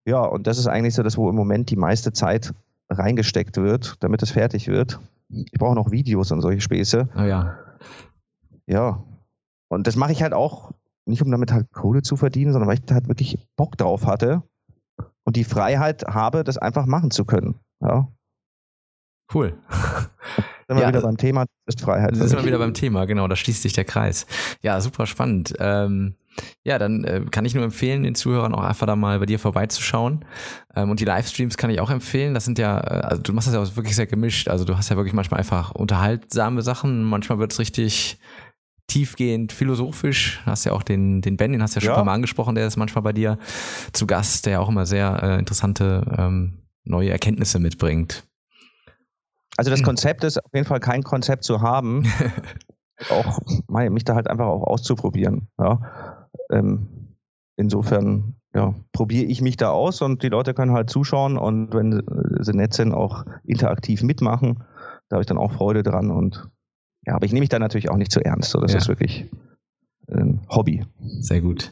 [0.06, 2.54] Ja, und das ist eigentlich so das, wo im Moment die meiste Zeit
[2.92, 5.00] reingesteckt wird, damit es fertig wird.
[5.30, 7.10] Ich brauche noch Videos und solche Späße.
[7.16, 7.58] Oh ja.
[8.68, 9.04] Ja.
[9.70, 10.72] Und das mache ich halt auch
[11.06, 14.06] nicht, um damit halt Kohle zu verdienen, sondern weil ich da halt wirklich Bock drauf
[14.06, 14.44] hatte
[15.24, 17.56] und die Freiheit habe, das einfach machen zu können.
[17.82, 18.08] Ja.
[19.34, 19.54] Cool.
[20.68, 22.16] Sind wir ja, wieder beim Thema, ist Freiheit.
[22.16, 24.26] Sind wir wieder beim Thema, genau, da schließt sich der Kreis.
[24.62, 25.54] Ja, super spannend.
[25.60, 26.16] Ähm,
[26.64, 29.38] ja, dann äh, kann ich nur empfehlen, den Zuhörern auch einfach da mal bei dir
[29.38, 30.24] vorbeizuschauen.
[30.74, 32.34] Ähm, und die Livestreams kann ich auch empfehlen.
[32.34, 34.48] Das sind ja, äh, also du machst das ja auch wirklich sehr gemischt.
[34.48, 38.18] Also du hast ja wirklich manchmal einfach unterhaltsame Sachen, manchmal wird es richtig
[38.88, 40.42] tiefgehend philosophisch.
[40.46, 42.04] Hast ja auch den, den Ben, den hast du ja schon ja.
[42.04, 43.38] Mal angesprochen, der ist manchmal bei dir
[43.92, 48.24] zu Gast, der auch immer sehr äh, interessante ähm, neue Erkenntnisse mitbringt.
[49.58, 52.06] Also das Konzept ist auf jeden Fall kein Konzept zu haben,
[53.10, 55.48] auch mich da halt einfach auch auszuprobieren.
[55.60, 56.28] Ja.
[56.52, 57.16] Ähm,
[57.58, 62.04] insofern ja, probiere ich mich da aus und die Leute können halt zuschauen und wenn
[62.40, 64.64] sie nett sind, auch interaktiv mitmachen.
[65.10, 66.50] Da habe ich dann auch Freude dran und
[67.06, 68.52] ja, aber ich nehme mich da natürlich auch nicht zu ernst.
[68.52, 68.78] So, das ja.
[68.78, 69.30] ist wirklich
[70.08, 70.86] ein Hobby.
[71.20, 71.70] Sehr gut.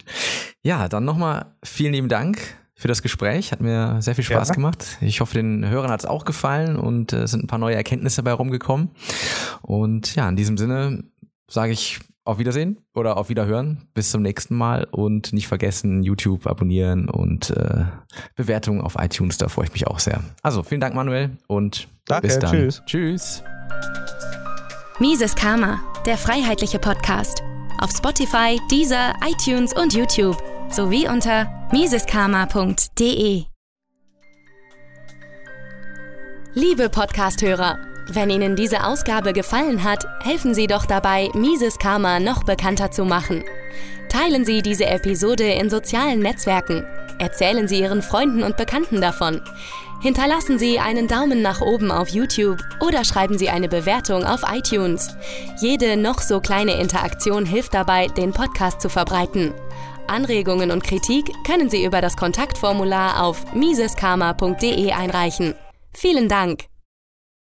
[0.64, 3.52] Ja, dann nochmal vielen lieben Dank für das Gespräch.
[3.52, 4.56] Hat mir sehr viel Spaß ja.
[4.56, 4.98] gemacht.
[5.02, 7.76] Ich hoffe, den Hörern hat es auch gefallen und es äh, sind ein paar neue
[7.76, 8.92] Erkenntnisse dabei rumgekommen.
[9.62, 11.04] Und ja, in diesem Sinne
[11.50, 13.90] sage ich auf Wiedersehen oder auf Wiederhören.
[13.94, 17.84] Bis zum nächsten Mal und nicht vergessen, YouTube abonnieren und äh,
[18.36, 20.24] Bewertungen auf iTunes, da freue ich mich auch sehr.
[20.42, 22.52] Also vielen Dank, Manuel, und Danke, bis dann.
[22.52, 22.82] Tschüss.
[22.86, 23.44] Tschüss.
[25.00, 27.44] Mises Karma, der freiheitliche Podcast.
[27.80, 33.46] Auf Spotify, Deezer, iTunes und YouTube sowie unter miseskarma.de.
[36.54, 37.78] Liebe Podcasthörer,
[38.12, 43.06] wenn Ihnen diese Ausgabe gefallen hat, helfen Sie doch dabei, Mises Karma noch bekannter zu
[43.06, 43.44] machen.
[44.10, 46.86] Teilen Sie diese Episode in sozialen Netzwerken.
[47.20, 49.42] Erzählen Sie Ihren Freunden und Bekannten davon.
[50.02, 55.10] Hinterlassen Sie einen Daumen nach oben auf YouTube oder schreiben Sie eine Bewertung auf iTunes.
[55.62, 59.54] Jede noch so kleine Interaktion hilft dabei, den Podcast zu verbreiten.
[60.10, 65.56] Anregungen und Kritik können Sie über das Kontaktformular auf miseskarma.de einreichen.
[65.94, 66.66] Vielen Dank!